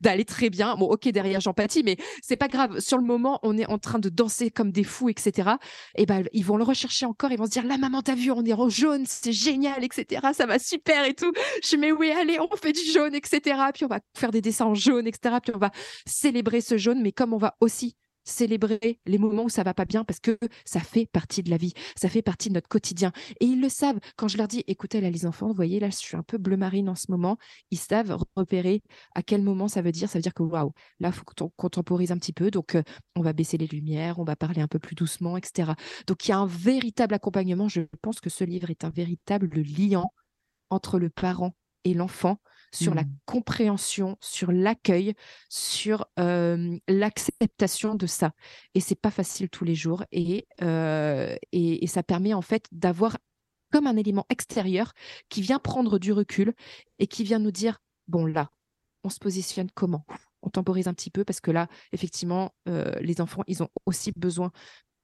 [0.00, 0.76] d'aller très bien.
[0.76, 2.80] Bon, ok, derrière, j'empathie, mais c'est pas grave.
[2.80, 5.50] Sur le moment, on est en train de danser comme des fous, etc.
[5.96, 8.30] Et ben, ils vont le rechercher encore, ils vont se dire, la maman, t'as vu,
[8.30, 10.28] on est en jaune, c'est génial, etc.
[10.32, 11.32] Ça va super et tout.
[11.62, 13.40] Je mets oui, allez, on fait du jaune, etc.
[13.72, 15.36] Puis on va faire des dessins en jaune, etc.
[15.42, 15.70] Puis on va
[16.06, 19.84] célébrer ce jaune, mais comme on va aussi célébrer les moments où ça va pas
[19.84, 23.12] bien parce que ça fait partie de la vie, ça fait partie de notre quotidien.
[23.40, 23.98] Et ils le savent.
[24.16, 26.38] Quand je leur dis, écoutez, là, les enfants, vous voyez, là, je suis un peu
[26.38, 27.36] bleu marine en ce moment,
[27.70, 28.82] ils savent repérer
[29.14, 30.08] à quel moment ça veut dire.
[30.08, 32.50] Ça veut dire que, waouh, là, il faut qu'on temporise un petit peu.
[32.50, 32.82] Donc, euh,
[33.16, 35.72] on va baisser les lumières, on va parler un peu plus doucement, etc.
[36.06, 37.68] Donc, il y a un véritable accompagnement.
[37.68, 40.12] Je pense que ce livre est un véritable liant
[40.70, 41.54] entre le parent
[41.84, 42.38] et l'enfant
[42.74, 43.16] sur la mmh.
[43.24, 45.14] compréhension, sur l'accueil,
[45.48, 48.32] sur l'acceptation de ça.
[48.74, 50.04] Et c'est pas facile tous les jours.
[50.12, 53.16] Et, et, ça permet en fait d'avoir
[53.70, 54.92] comme un élément extérieur
[55.28, 56.54] qui vient prendre du recul
[56.98, 58.50] et qui vient nous dire bon là,
[59.04, 60.04] on se positionne comment?
[60.42, 64.50] On temporise un petit peu parce que là, effectivement, les enfants, ils ont aussi besoin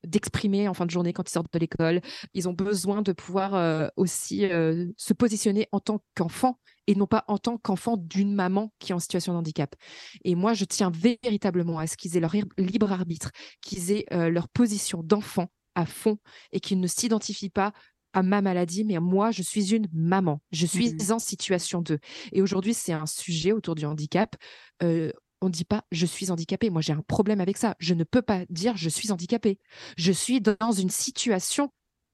[0.04, 2.00] d'exprimer en fin de journée quand ils sortent de l'école.
[2.34, 4.40] Ils ont besoin de pouvoir aussi
[4.96, 6.58] se positionner en tant qu'enfant
[6.90, 9.76] et non pas en tant qu'enfant d'une maman qui est en situation de handicap.
[10.24, 13.30] Et moi, je tiens véritablement à ce qu'ils aient leur libre arbitre,
[13.62, 15.46] qu'ils aient euh, leur position d'enfant
[15.76, 16.18] à fond
[16.50, 17.72] et qu'ils ne s'identifient pas
[18.12, 20.42] à ma maladie, mais moi, je suis une maman.
[20.50, 21.12] Je suis mmh.
[21.12, 22.00] en situation de.
[22.32, 24.34] Et aujourd'hui, c'est un sujet autour du handicap.
[24.82, 26.70] Euh, on ne dit pas je suis handicapé.
[26.70, 27.76] Moi, j'ai un problème avec ça.
[27.78, 29.58] Je ne peux pas dire je suis handicapé.
[29.96, 31.72] Je suis dans une situation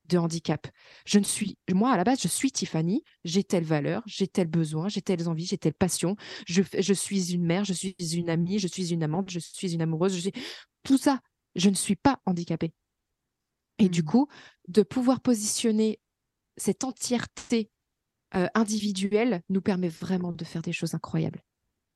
[0.09, 0.69] de handicap.
[1.05, 4.47] Je ne suis, moi, à la base, je suis Tiffany, j'ai telle valeur, j'ai tel
[4.47, 6.17] besoin, j'ai telles envies, j'ai telle passion,
[6.47, 9.75] je, je suis une mère, je suis une amie, je suis une amante, je suis
[9.75, 10.33] une amoureuse, je suis...
[10.85, 11.21] tout ça,
[11.57, 12.73] je ne suis pas handicapée.
[13.79, 14.07] Et du mmh.
[14.07, 14.29] coup,
[14.69, 16.01] de pouvoir positionner
[16.57, 17.71] cette entièreté
[18.35, 21.43] euh, individuelle nous permet vraiment de faire des choses incroyables.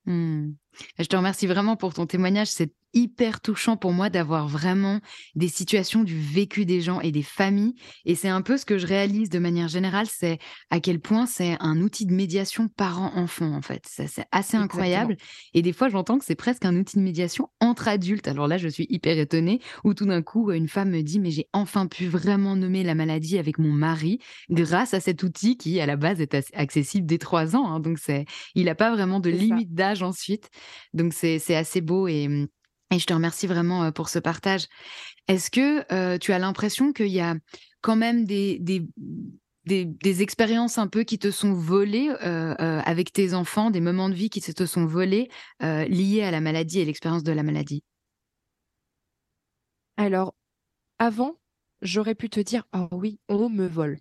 [0.06, 0.52] Mmh.
[0.98, 2.48] Je te remercie vraiment pour ton témoignage.
[2.48, 5.00] C'est hyper touchant pour moi d'avoir vraiment
[5.34, 7.74] des situations du vécu des gens et des familles.
[8.04, 10.38] Et c'est un peu ce que je réalise de manière générale, c'est
[10.70, 13.84] à quel point c'est un outil de médiation parent-enfant, en fait.
[13.86, 15.16] C'est assez incroyable.
[15.54, 18.28] Et des fois, j'entends que c'est presque un outil de médiation entre adultes.
[18.28, 21.30] Alors là, je suis hyper étonnée, où tout d'un coup, une femme me dit, mais
[21.30, 24.18] j'ai enfin pu vraiment nommer la maladie avec mon mari
[24.50, 27.66] grâce à cet outil qui, à la base, est accessible dès trois ans.
[27.66, 27.80] Hein.
[27.80, 28.24] Donc, c'est,
[28.54, 30.48] il n'a pas vraiment de limite d'âge ensuite.
[30.94, 32.46] Donc, c'est assez beau et mmh,
[32.90, 34.66] et je te remercie vraiment pour ce partage.
[35.28, 37.34] Est-ce que tu as l'impression qu'il y a
[37.80, 38.86] quand même des,
[40.20, 44.40] expériences un peu qui te sont volées avec tes enfants, des moments de vie qui
[44.40, 45.28] te sont volés
[45.60, 47.84] liés à la maladie et l'expérience de la maladie?
[49.96, 50.34] Alors,
[50.98, 51.38] avant,
[51.82, 53.98] j'aurais pu te dire, ah oui, on me vole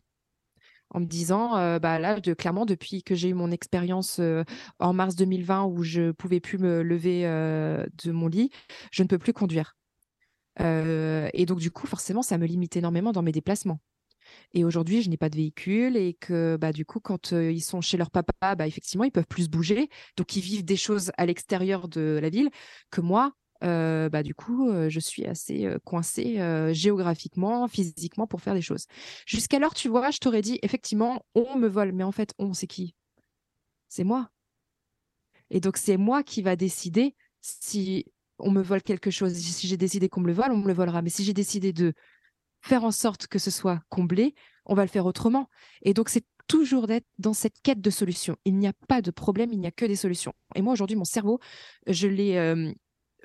[0.91, 4.43] en me disant, euh, bah là, clairement, depuis que j'ai eu mon expérience euh,
[4.79, 8.49] en mars 2020 où je pouvais plus me lever euh, de mon lit,
[8.91, 9.75] je ne peux plus conduire.
[10.59, 13.79] et donc, du coup, forcément, ça me limite énormément dans mes déplacements.
[14.53, 17.81] Et aujourd'hui, je n'ai pas de véhicule et que bah, du coup, quand ils sont
[17.81, 19.89] chez leur papa, bah, effectivement, ils peuvent plus bouger.
[20.17, 22.49] Donc, ils vivent des choses à l'extérieur de la ville
[22.91, 26.39] que moi, bah, du coup, je suis assez coincée
[26.73, 28.85] géographiquement, physiquement pour faire des choses.
[29.25, 31.91] Jusqu'alors, tu vois, je t'aurais dit, effectivement, on me vole.
[31.91, 32.95] Mais en fait, on, c'est qui?
[33.87, 34.29] C'est moi.
[35.49, 38.05] Et donc, c'est moi qui va décider si
[38.37, 39.33] on me vole quelque chose.
[39.33, 41.01] Si j'ai décidé qu'on me le vole, on me le volera.
[41.01, 41.93] Mais si j'ai décidé de
[42.61, 44.35] faire en sorte que ce soit comblé,
[44.65, 45.49] on va le faire autrement.
[45.81, 48.35] Et donc, c'est toujours d'être dans cette quête de solutions.
[48.45, 50.33] Il n'y a pas de problème, il n'y a que des solutions.
[50.55, 51.39] Et moi, aujourd'hui, mon cerveau,
[51.87, 52.73] je l'ai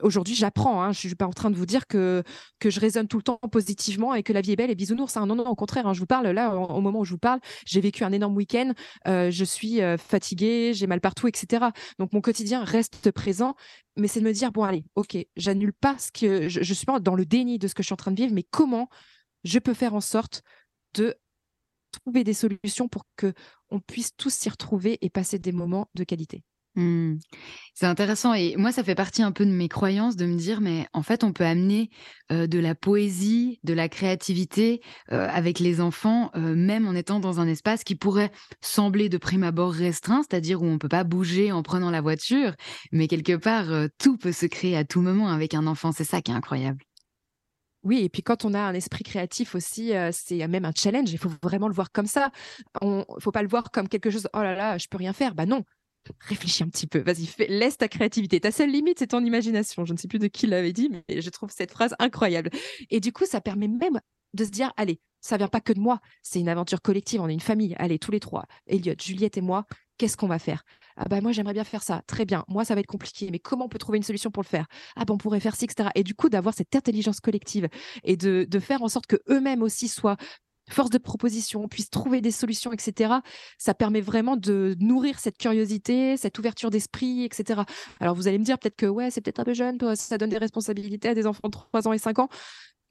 [0.01, 0.83] aujourd'hui, j'apprends.
[0.83, 2.23] Hein, je ne suis pas en train de vous dire que,
[2.59, 5.17] que je raisonne tout le temps positivement et que la vie est belle et bisounours.
[5.17, 5.27] Hein.
[5.27, 7.41] Non, non, au contraire, hein, je vous parle là, au, moment où je vous parle,
[7.67, 8.73] j'ai vécu un énorme week-end,
[9.07, 11.67] euh, je suis euh, fatiguée, j'ai mal partout, etc.
[11.99, 13.55] Donc, mon quotidien reste présent,
[13.97, 16.87] mais c'est de me dire, bon, allez, ok, j'annule pas ce que je, je suis
[16.87, 18.89] pas dans le déni de ce que je suis en train de vivre, mais comment
[19.45, 20.43] je peux faire en sorte
[20.95, 21.15] de
[21.93, 23.33] trouver des solutions pour que
[23.71, 26.43] on puisse tous s'y retrouver et passer des moments de qualité?
[26.77, 27.19] Mmh.
[27.75, 30.61] C'est intéressant et moi ça fait partie un peu de mes croyances de me dire
[30.61, 31.89] mais en fait on peut amener
[32.31, 37.85] de la poésie, de la créativité avec les enfants même en étant dans un espace
[37.85, 41.93] qui pourrait sembler de prime abord restreint, c'est-à-dire où on peut pas bouger en prenant
[41.93, 42.55] la voiture,
[42.91, 43.67] mais quelque part
[43.99, 46.83] tout peut se créer à tout moment avec un enfant, c'est ça qui est incroyable.
[47.85, 51.13] Oui, et puis quand on a un esprit créatif aussi, c'est même un challenge.
[51.13, 52.31] Il faut vraiment le voir comme ça.
[52.81, 54.27] Il ne faut pas le voir comme quelque chose.
[54.33, 55.35] Oh là là, je peux rien faire.
[55.35, 55.65] Bah non,
[56.21, 58.41] réfléchis un petit peu, vas-y, laisse ta créativité.
[58.41, 59.85] Ta seule limite, c'est ton imagination.
[59.85, 62.51] Je ne sais plus de qui l'avait dit, mais je trouve cette phrase incroyable.
[62.91, 64.01] Et du coup, ça permet même
[64.35, 67.29] de se dire, allez, ça vient pas que de moi, c'est une aventure collective, on
[67.29, 69.65] est une famille, allez, tous les trois, Elliot, Juliette et moi,
[69.97, 70.65] qu'est-ce qu'on va faire?
[70.97, 73.41] Ah bah moi j'aimerais bien faire ça, très bien, moi ça va être compliqué, mais
[73.41, 74.67] comment on peut trouver une solution pour le faire?
[74.95, 75.89] Ah ben on pourrait faire ci, etc.
[75.97, 77.69] Et du coup d'avoir cette intelligence collective
[78.05, 80.17] et de, de faire en sorte que eux-mêmes aussi soient
[80.71, 83.15] force de proposition, puisse trouver des solutions, etc.
[83.59, 87.63] Ça permet vraiment de nourrir cette curiosité, cette ouverture d'esprit, etc.
[88.01, 90.31] Alors vous allez me dire peut-être que ouais, c'est peut-être un peu jeune, ça donne
[90.31, 92.29] des responsabilités à des enfants de 3 ans et 5 ans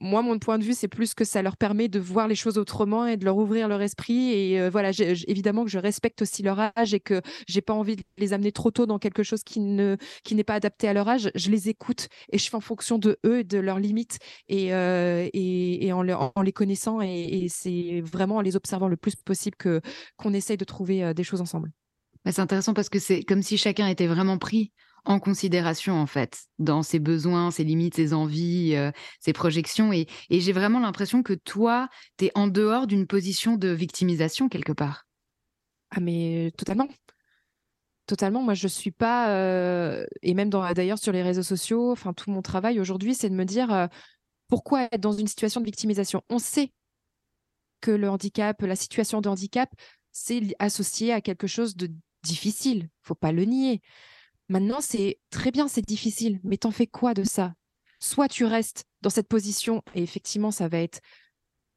[0.04, 2.58] moi, mon point de vue, c'est plus que ça leur permet de voir les choses
[2.58, 4.32] autrement et de leur ouvrir leur esprit.
[4.32, 4.90] Et euh, voilà,
[5.26, 8.52] évidemment que je respecte aussi leur âge et que j'ai pas envie de les amener
[8.52, 11.30] trop tôt dans quelque chose qui ne qui n'est pas adapté à leur âge.
[11.34, 14.74] Je les écoute et je fais en fonction de eux et de leurs limites et,
[14.74, 17.00] euh, et, en, les connaissant.
[17.00, 19.80] Et, c'est vraiment en les observant le plus possible que
[20.16, 21.72] qu'on essaye de trouver euh, des choses ensemble.
[22.24, 24.72] Bah, c'est intéressant parce que c'est comme si chacun était vraiment pris
[25.04, 28.90] en considération en fait dans ses besoins, ses limites, ses envies, euh,
[29.20, 29.92] ses projections.
[29.92, 31.88] Et, j'ai vraiment l'impression que toi,
[32.18, 35.06] tu es en dehors d'une position de victimisation quelque part.
[35.90, 36.88] Ah mais totalement.
[38.06, 38.42] Totalement.
[38.42, 42.42] Moi, je suis pas, euh, et même d'ailleurs sur les réseaux sociaux, enfin tout mon
[42.42, 43.86] travail aujourd'hui, c'est de me dire euh,
[44.48, 46.22] pourquoi être dans une situation de victimisation?
[46.28, 46.72] On sait
[47.80, 49.70] que le handicap, la situation de handicap,
[50.12, 51.90] c'est associé à quelque chose de
[52.22, 52.88] difficile.
[53.02, 53.80] Faut pas le nier.
[54.48, 57.54] Maintenant, c'est très bien, c'est difficile, mais t'en fais quoi de ça?
[58.00, 61.00] Soit tu restes dans cette position et effectivement, ça va être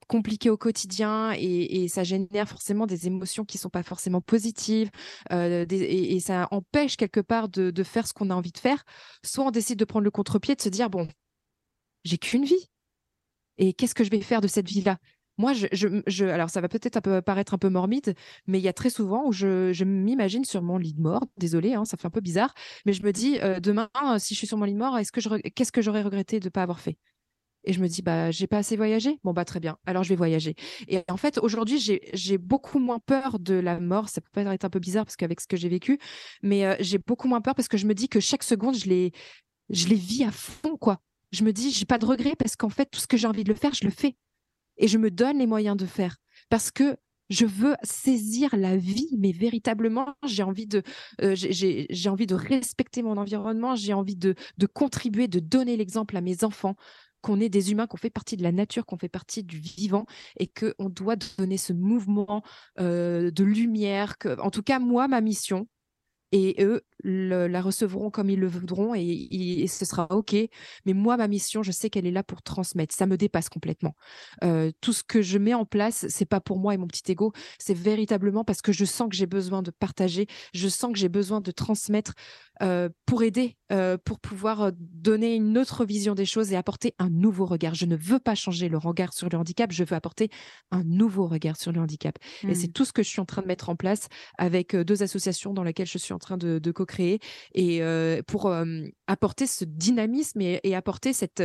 [0.07, 4.89] compliqué au quotidien et, ça génère forcément des émotions qui sont pas forcément positives
[5.31, 8.83] euh, et, ça empêche quelque part de faire ce qu'on a envie de faire.
[9.23, 11.07] Soit on décide de prendre le contre-pied, de se dire bon,
[12.03, 12.69] j'ai qu'une vie
[13.57, 14.97] et qu'est-ce que je vais faire de cette vie-là?
[15.37, 18.15] Moi, je, alors ça va peut-être paraître un peu morbide,
[18.47, 21.25] mais il y a très souvent où je, m'imagine sur mon lit de mort.
[21.37, 22.53] Désolée, hein, ça fait un peu bizarre,
[22.85, 25.11] mais je me dis euh, demain, si je suis sur mon lit de mort, est-ce
[25.11, 26.97] que qu'est-ce que j'aurais regretté de ne pas avoir fait?
[27.63, 29.19] Et je me dis, bah, j'ai pas assez voyagé?
[29.25, 29.77] Bon, bah, très bien.
[29.85, 30.55] Alors, je vais voyager.
[30.87, 34.07] Et en fait, aujourd'hui, j'ai beaucoup moins peur de la mort.
[34.07, 35.99] Ça peut paraître un peu bizarre parce qu'avec ce que j'ai vécu,
[36.41, 38.87] mais euh, j'ai beaucoup moins peur parce que je me dis que chaque seconde, je
[38.87, 39.11] les,
[39.69, 41.01] je vis à fond, quoi.
[41.33, 43.43] Je me dis, j'ai pas de regrets parce qu'en fait, tout ce que j'ai envie
[43.43, 44.15] de le faire, je le fais
[44.77, 46.17] et je me donne les moyens de faire
[46.49, 46.97] parce que
[47.29, 50.81] je veux saisir la vie, mais véritablement, j'ai envie de,
[51.21, 51.35] euh,
[52.35, 54.35] respecter mon environnement, j'ai envie de,
[54.73, 56.75] contribuer, de donner l'exemple à mes enfants
[57.21, 60.05] qu'on est des humains, qu'on fait partie de la nature, qu'on fait partie du vivant
[60.39, 62.43] et qu'on doit donner ce mouvement
[62.79, 64.15] euh, de lumière.
[64.39, 65.67] En tout cas, moi, ma mission,
[66.31, 70.35] et eux la recevront comme ils le voudront et, ce sera OK.
[70.85, 72.95] Mais moi, ma mission, je sais qu'elle est là pour transmettre.
[72.95, 73.95] Ça me dépasse complètement.
[74.43, 77.11] Euh, tout ce que je mets en place, c'est pas pour moi et mon petit
[77.11, 80.97] ego, c'est véritablement parce que je sens que j'ai besoin de partager, je sens que
[80.97, 82.13] j'ai besoin de transmettre
[82.63, 87.09] euh, pour aider, euh, pour pouvoir donner une autre vision des choses et apporter un
[87.09, 87.75] nouveau regard.
[87.75, 90.29] Je ne veux pas changer le regard sur le handicap, je veux apporter
[90.71, 92.17] un nouveau regard sur le handicap.
[92.47, 92.71] Et c'est mmh.
[92.71, 94.07] tout ce que je suis en train de mettre en place
[94.37, 97.19] avec deux associations dans lesquelles je suis en train de, co-créer
[97.53, 97.81] et
[98.27, 98.53] pour
[99.07, 101.43] apporter ce dynamisme et, apporter cette,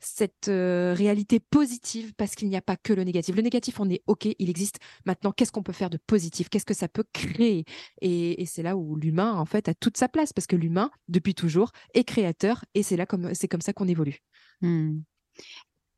[0.00, 3.36] cette réalité positive parce qu'il n'y a pas que le négatif.
[3.36, 4.78] Le négatif, on est OK, il existe.
[5.04, 6.48] Maintenant, qu'est-ce qu'on peut faire de positif?
[6.48, 7.64] Qu'est-ce que ça peut créer?
[8.00, 11.34] Et, c'est là où l'humain, en fait, a toute sa place parce que l'humain, depuis
[11.34, 14.18] toujours, est créateur et c'est là comme c'est comme ça qu'on évolue.
[14.60, 15.00] Mmh.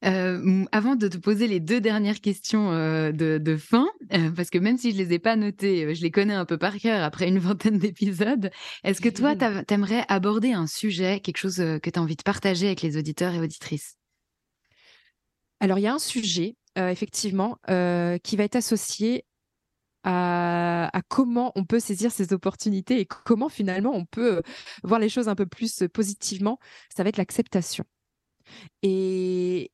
[0.05, 4.59] Euh, avant de te poser les deux dernières questions euh, de, fin, euh, parce que
[4.59, 7.29] même si je les ai pas notées, je les connais un peu par cœur après
[7.29, 8.51] une vingtaine d'épisodes,
[8.85, 12.23] est-ce que toi, tu aimerais aborder un sujet, quelque chose que tu as envie de
[12.23, 13.97] partager avec les auditeurs et auditrices?
[15.61, 19.25] Alors, il y a un sujet, effectivement, qui va être associé
[20.05, 24.43] à, à, comment on peut saisir ces opportunités et comment finalement on peut
[24.85, 26.59] voir les choses un peu plus positivement.
[26.95, 27.85] Ça va être l'acceptation.
[28.83, 29.73] Et,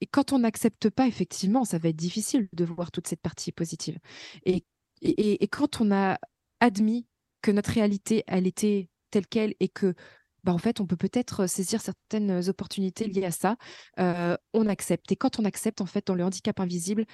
[0.00, 3.52] et quand on n'accepte pas, effectivement, ça va être difficile de voir toute cette partie
[3.52, 3.98] positive.
[4.44, 4.64] Et,
[5.02, 6.18] et, quand on a
[6.60, 7.06] admis
[7.42, 9.94] que notre réalité, elle était telle qu'elle et que
[10.44, 13.56] bah, en fait, on peut peut-être saisir certaines opportunités liées à ça.
[13.96, 15.10] on accepte.
[15.12, 17.06] Et quand on accepte, en fait, dans le handicap invisible,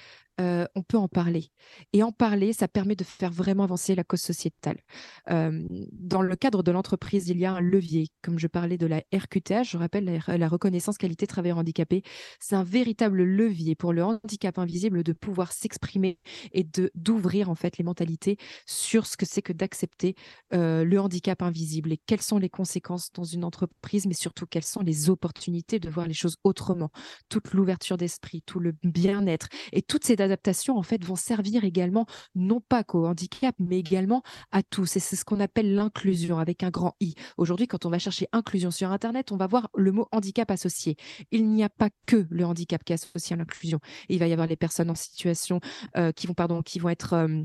[0.75, 1.51] on peut en parler.
[1.93, 4.79] Et en parler, ça permet de faire vraiment avancer la cause sociétale.
[5.27, 8.09] dans le cadre de l'entreprise, il y a un levier.
[8.21, 12.03] Comme je parlais de la RQTH, je rappelle la, reconnaissance qualité travailleur handicapé.
[12.39, 16.19] C'est un véritable levier pour le handicap invisible de pouvoir s'exprimer
[16.51, 16.65] et
[16.95, 20.15] d'ouvrir en fait les mentalités sur ce que c'est que d'accepter
[20.51, 24.81] le handicap invisible et quelles sont les conséquences dans une entreprise, mais surtout quelles sont
[24.81, 26.91] les opportunités de voir les choses autrement.
[27.29, 32.05] Toute l'ouverture d'esprit, tout le bien-être et toutes ces adaptations en fait vont servir également
[32.35, 34.95] non pas qu'au handicap, mais également à tous.
[34.95, 37.15] Et c'est ce qu'on appelle l'inclusion avec un grand I.
[37.37, 40.95] Aujourd'hui, quand on va chercher inclusion sur Internet, on va voir le mot handicap associé.
[41.31, 43.79] Il n'y a pas que le handicap qui est associé à l'inclusion.
[44.09, 45.59] Il va y avoir les personnes en situation
[45.97, 47.43] euh, qui vont pardon qui vont être euh,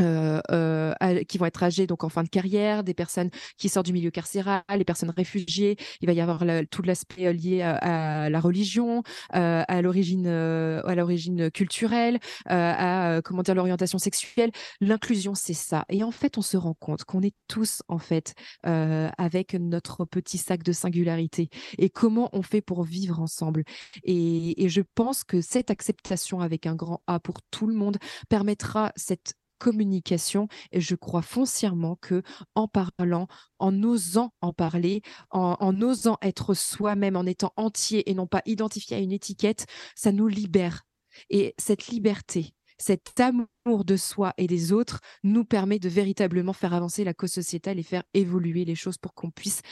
[0.00, 0.94] euh, euh
[1.28, 4.10] qui vont être âgés donc en fin de carrière, des personnes qui sortent du milieu
[4.10, 5.76] carcéral, les personnes réfugiées.
[6.00, 9.02] Il va y avoir tout l'aspect euh, lié à, la religion,
[9.34, 14.50] euh, à l'origine, à l'origine culturelle, à comment dire l'orientation sexuelle.
[14.80, 15.84] L'inclusion, c'est ça.
[15.88, 18.34] Et en fait, on se rend compte qu'on est tous en fait
[18.64, 21.48] avec notre petit sac de singularité.
[21.78, 23.64] Et comment on fait pour vivre ensemble.
[24.04, 28.92] Et je pense que cette acceptation avec un grand A pour tout le monde permettra
[28.96, 32.22] cette communication et je crois foncièrement que
[32.54, 33.28] en parlant,
[33.58, 38.96] en osant en parler, en, osant être soi-même, en étant entier et non pas identifié
[38.96, 40.82] à une étiquette, ça nous libère.
[41.30, 46.74] Et cette liberté, cet amour de soi et des autres nous permet de véritablement faire
[46.74, 49.62] avancer la cause sociétale et faire évoluer les choses pour qu'on puisse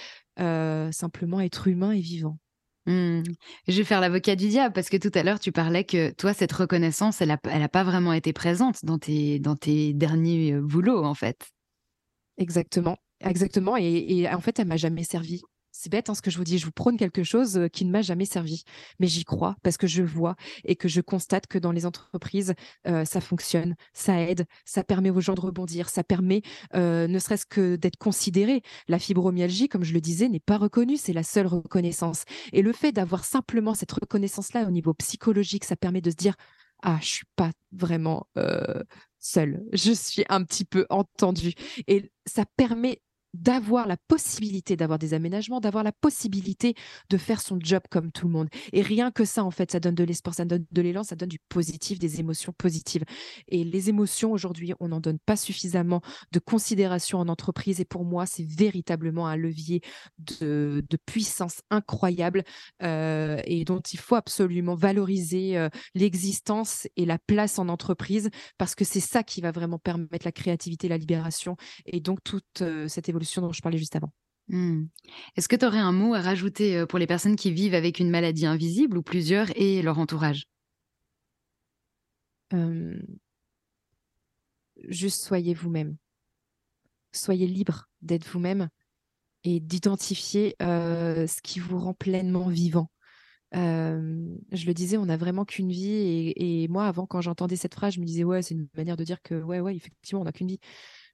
[0.41, 2.39] euh, simplement être humain et vivant.
[2.87, 3.23] Mmh.
[3.67, 6.33] Je vais faire l'avocat du diable parce que tout à l'heure, tu parlais que toi,
[6.33, 10.61] cette reconnaissance, elle n'a a pas vraiment été présente dans tes, dans tes derniers euh,
[10.61, 11.49] boulots, en fait.
[12.39, 13.77] Exactement, exactement.
[13.77, 15.43] Et, et en fait, elle m'a jamais servi
[15.79, 17.91] c'est bête hein, ce que je vous dis, je vous prône quelque chose qui ne
[17.91, 18.65] m'a jamais servi,
[18.99, 22.55] mais j'y crois parce que je vois et que je constate que dans les entreprises,
[22.85, 26.43] ça fonctionne, ça aide, ça permet aux gens de rebondir, ça permet
[26.75, 28.63] ne serait-ce que d'être considéré.
[28.89, 32.25] La fibromyalgie, comme je le disais, n'est pas reconnue, c'est la seule reconnaissance.
[32.53, 36.35] Et le fait d'avoir simplement cette reconnaissance-là au niveau psychologique, ça permet de se dire,
[36.83, 38.27] ah, je suis pas vraiment
[39.19, 41.55] seule, je suis un petit peu entendue.
[41.87, 43.01] Et ça permet
[43.37, 46.75] d'avoir la possibilité d'avoir des aménagements, d'avoir la possibilité
[47.11, 48.49] de faire son job comme tout le monde.
[48.73, 51.17] Et rien que ça, en fait, ça donne de l'espoir, ça donne de l'élan, ça
[51.17, 53.05] donne du positif, des émotions positives.
[53.49, 56.01] Et les émotions, aujourd'hui, on n'en donne pas suffisamment
[56.33, 57.81] de considération en entreprise.
[57.81, 59.81] Et pour moi, c'est véritablement un levier
[60.19, 62.43] de, puissance incroyable
[62.83, 68.75] euh, et dont il faut absolument valoriser euh, l'existence et la place en entreprise parce
[68.75, 72.89] que c'est ça qui va vraiment permettre la créativité, la libération et donc toute euh,
[72.89, 74.13] cette évolution dont je parlais juste avant.
[74.49, 74.85] Mmh.
[75.37, 77.99] Est-ce que tu aurais un mot à rajouter euh, pour les personnes qui vivent avec
[77.99, 80.47] une maladie invisible ou plusieurs et leur entourage?
[84.89, 85.97] Juste soyez vous-même.
[87.13, 88.69] Soyez libre d'être vous-même
[89.43, 92.91] et d'identifier euh, ce qui vous rend pleinement vivant.
[93.53, 95.91] je le disais, on n'a vraiment qu'une vie.
[95.91, 98.97] Et, et, moi, avant, quand j'entendais cette phrase, je me disais, ouais, c'est une manière
[98.97, 100.61] de dire que, ouais, ouais, effectivement, on n'a qu'une vie.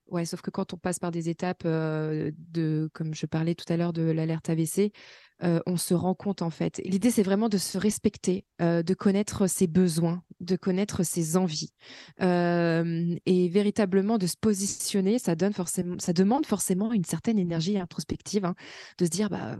[0.09, 3.77] Ouais, sauf que quand on passe par des étapes de, comme je parlais tout à
[3.77, 4.93] l'heure de l'alerte AVC,
[5.41, 6.81] on se rend compte en fait.
[6.85, 11.73] L'idée, c'est vraiment de se respecter, de connaître ses besoins, de connaître ses envies,
[12.21, 15.19] et véritablement de se positionner.
[15.19, 18.55] Ça donne forcément, ça demande forcément une certaine énergie introspective, hein,
[18.99, 19.57] de se dire, bah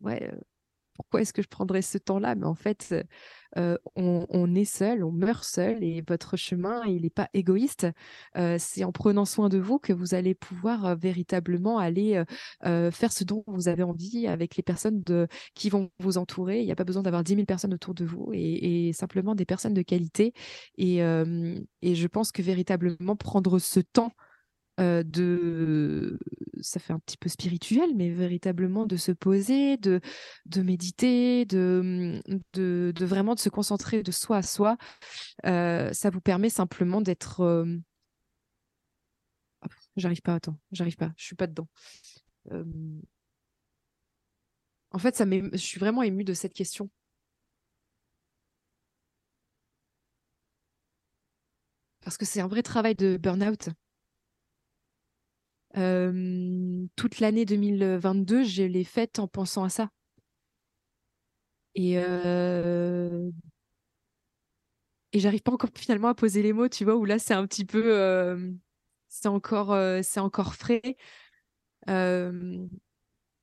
[0.00, 0.32] ouais
[0.96, 2.34] pourquoi est-ce que je prendrais ce temps-là?
[2.34, 2.94] Mais en fait,
[3.94, 7.86] on, est seul, on meurt seul et votre chemin, il n'est pas égoïste.
[8.58, 12.22] c'est en prenant soin de vous que vous allez pouvoir véritablement aller
[12.62, 15.02] faire ce dont vous avez envie avec les personnes
[15.54, 16.60] qui vont vous entourer.
[16.60, 19.46] Il n'y a pas besoin d'avoir 10 000 personnes autour de vous et, simplement des
[19.46, 20.32] personnes de qualité.
[20.76, 24.12] Et je pense que véritablement prendre ce temps
[24.78, 26.18] de
[26.60, 30.00] ça fait un petit peu spirituel, mais véritablement de se poser, de,
[30.46, 32.20] de méditer, de,
[32.54, 34.76] de, vraiment de se concentrer de soi à soi.
[35.44, 37.66] ça vous permet simplement d'être.
[39.96, 41.68] J'arrive pas, attends, j'arrive pas, je suis pas dedans.
[44.90, 46.90] En fait, ça je suis vraiment émue de cette question.
[52.02, 53.68] Parce que c'est un vrai travail de burn-out
[55.76, 59.90] toute l'année 2022, je l'ai faite en pensant à ça.
[61.74, 61.96] Et,
[65.12, 67.46] et j'arrive pas encore finalement à poser les mots, tu vois, où là c'est un
[67.46, 68.36] petit peu,
[69.08, 70.96] c'est encore, c'est encore frais.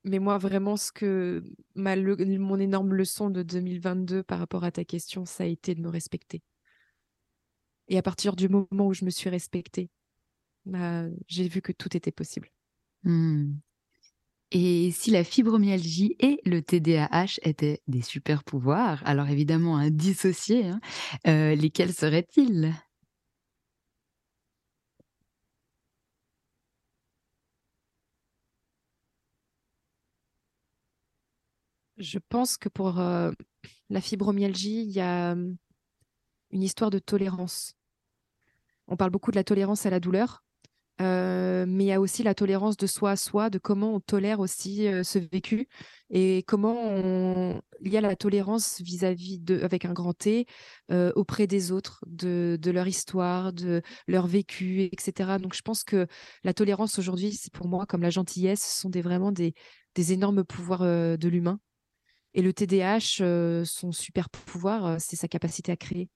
[0.04, 1.44] mais moi vraiment, ce que
[1.76, 5.82] ma, mon énorme leçon de 2022 par rapport à ta question, ça a été de
[5.82, 6.42] me respecter.
[7.88, 9.90] Et à partir du moment où je me suis respectée,
[10.66, 12.50] bah, j'ai vu que tout était possible.
[13.04, 13.54] Mmh.
[14.52, 20.68] Et si la fibromyalgie et le TDAH étaient des super pouvoirs, alors évidemment à dissocier,
[20.68, 20.80] hein,
[21.28, 22.74] euh, lesquels seraient-ils?
[31.98, 33.32] Je pense que pour euh,
[33.90, 35.58] la fibromyalgie, il y a mmh,
[36.52, 37.76] une histoire de tolérance.
[38.88, 40.44] On parle beaucoup de la tolérance à la douleur.
[41.00, 44.40] Mais il y a aussi la tolérance de soi à soi, de comment on tolère
[44.40, 45.68] aussi ce vécu
[46.10, 50.46] et comment il y a la tolérance vis-à-vis de, avec un grand T,
[51.16, 55.40] auprès des autres, de, leur histoire, de leur vécu, etc.
[55.40, 56.08] Donc je pense que
[56.44, 59.54] la tolérance aujourd'hui, c'est pour moi comme la gentillesse, ce sont vraiment des,
[59.96, 61.60] des énormes pouvoirs de l'humain.
[62.36, 66.10] Et le TDAH, son super pouvoir, c'est sa capacité à créer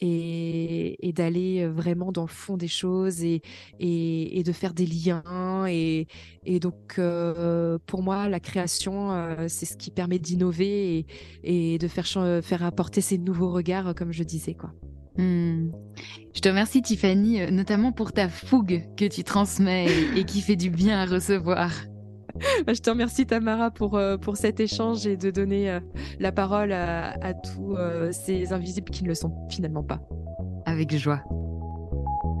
[0.00, 3.42] et, d'aller vraiment dans le fond des choses et,
[3.78, 5.66] et, de faire des liens.
[5.68, 6.06] Et,
[6.60, 7.00] donc,
[7.86, 9.10] pour moi, la création,
[9.48, 11.06] c'est ce qui permet d'innover
[11.44, 12.06] et, de faire,
[12.42, 14.54] faire apporter ces nouveaux regards, comme je disais.
[14.54, 14.72] quoi.
[15.16, 15.72] Mmh.
[16.34, 20.70] Je te remercie Tiffany, notamment pour ta fougue que tu transmets et qui fait du
[20.70, 21.70] bien à recevoir.
[22.66, 25.80] Bah, je te remercie Tamara pour, euh, pour cet échange et de donner euh,
[26.18, 30.00] la parole à, tous euh, ces invisibles qui ne le sont finalement pas.
[30.66, 31.22] Avec joie.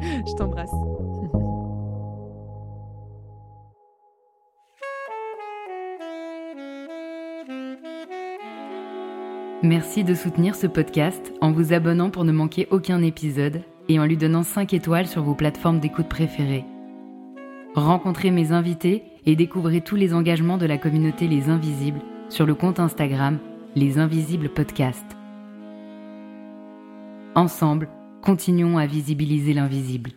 [0.00, 0.70] je t'embrasse.
[9.62, 13.60] Merci de soutenir ce podcast en vous abonnant pour ne manquer aucun épisode
[13.90, 16.64] et en lui donnant 5 étoiles sur vos plateformes d'écoute préférées.
[17.74, 22.54] Rencontrez mes invités et découvrez tous les engagements de la communauté Les Invisibles sur le
[22.54, 23.38] compte Instagram
[23.76, 25.04] Les Invisibles Podcast.
[27.34, 27.88] Ensemble,
[28.22, 30.10] continuons à visibiliser l'invisible.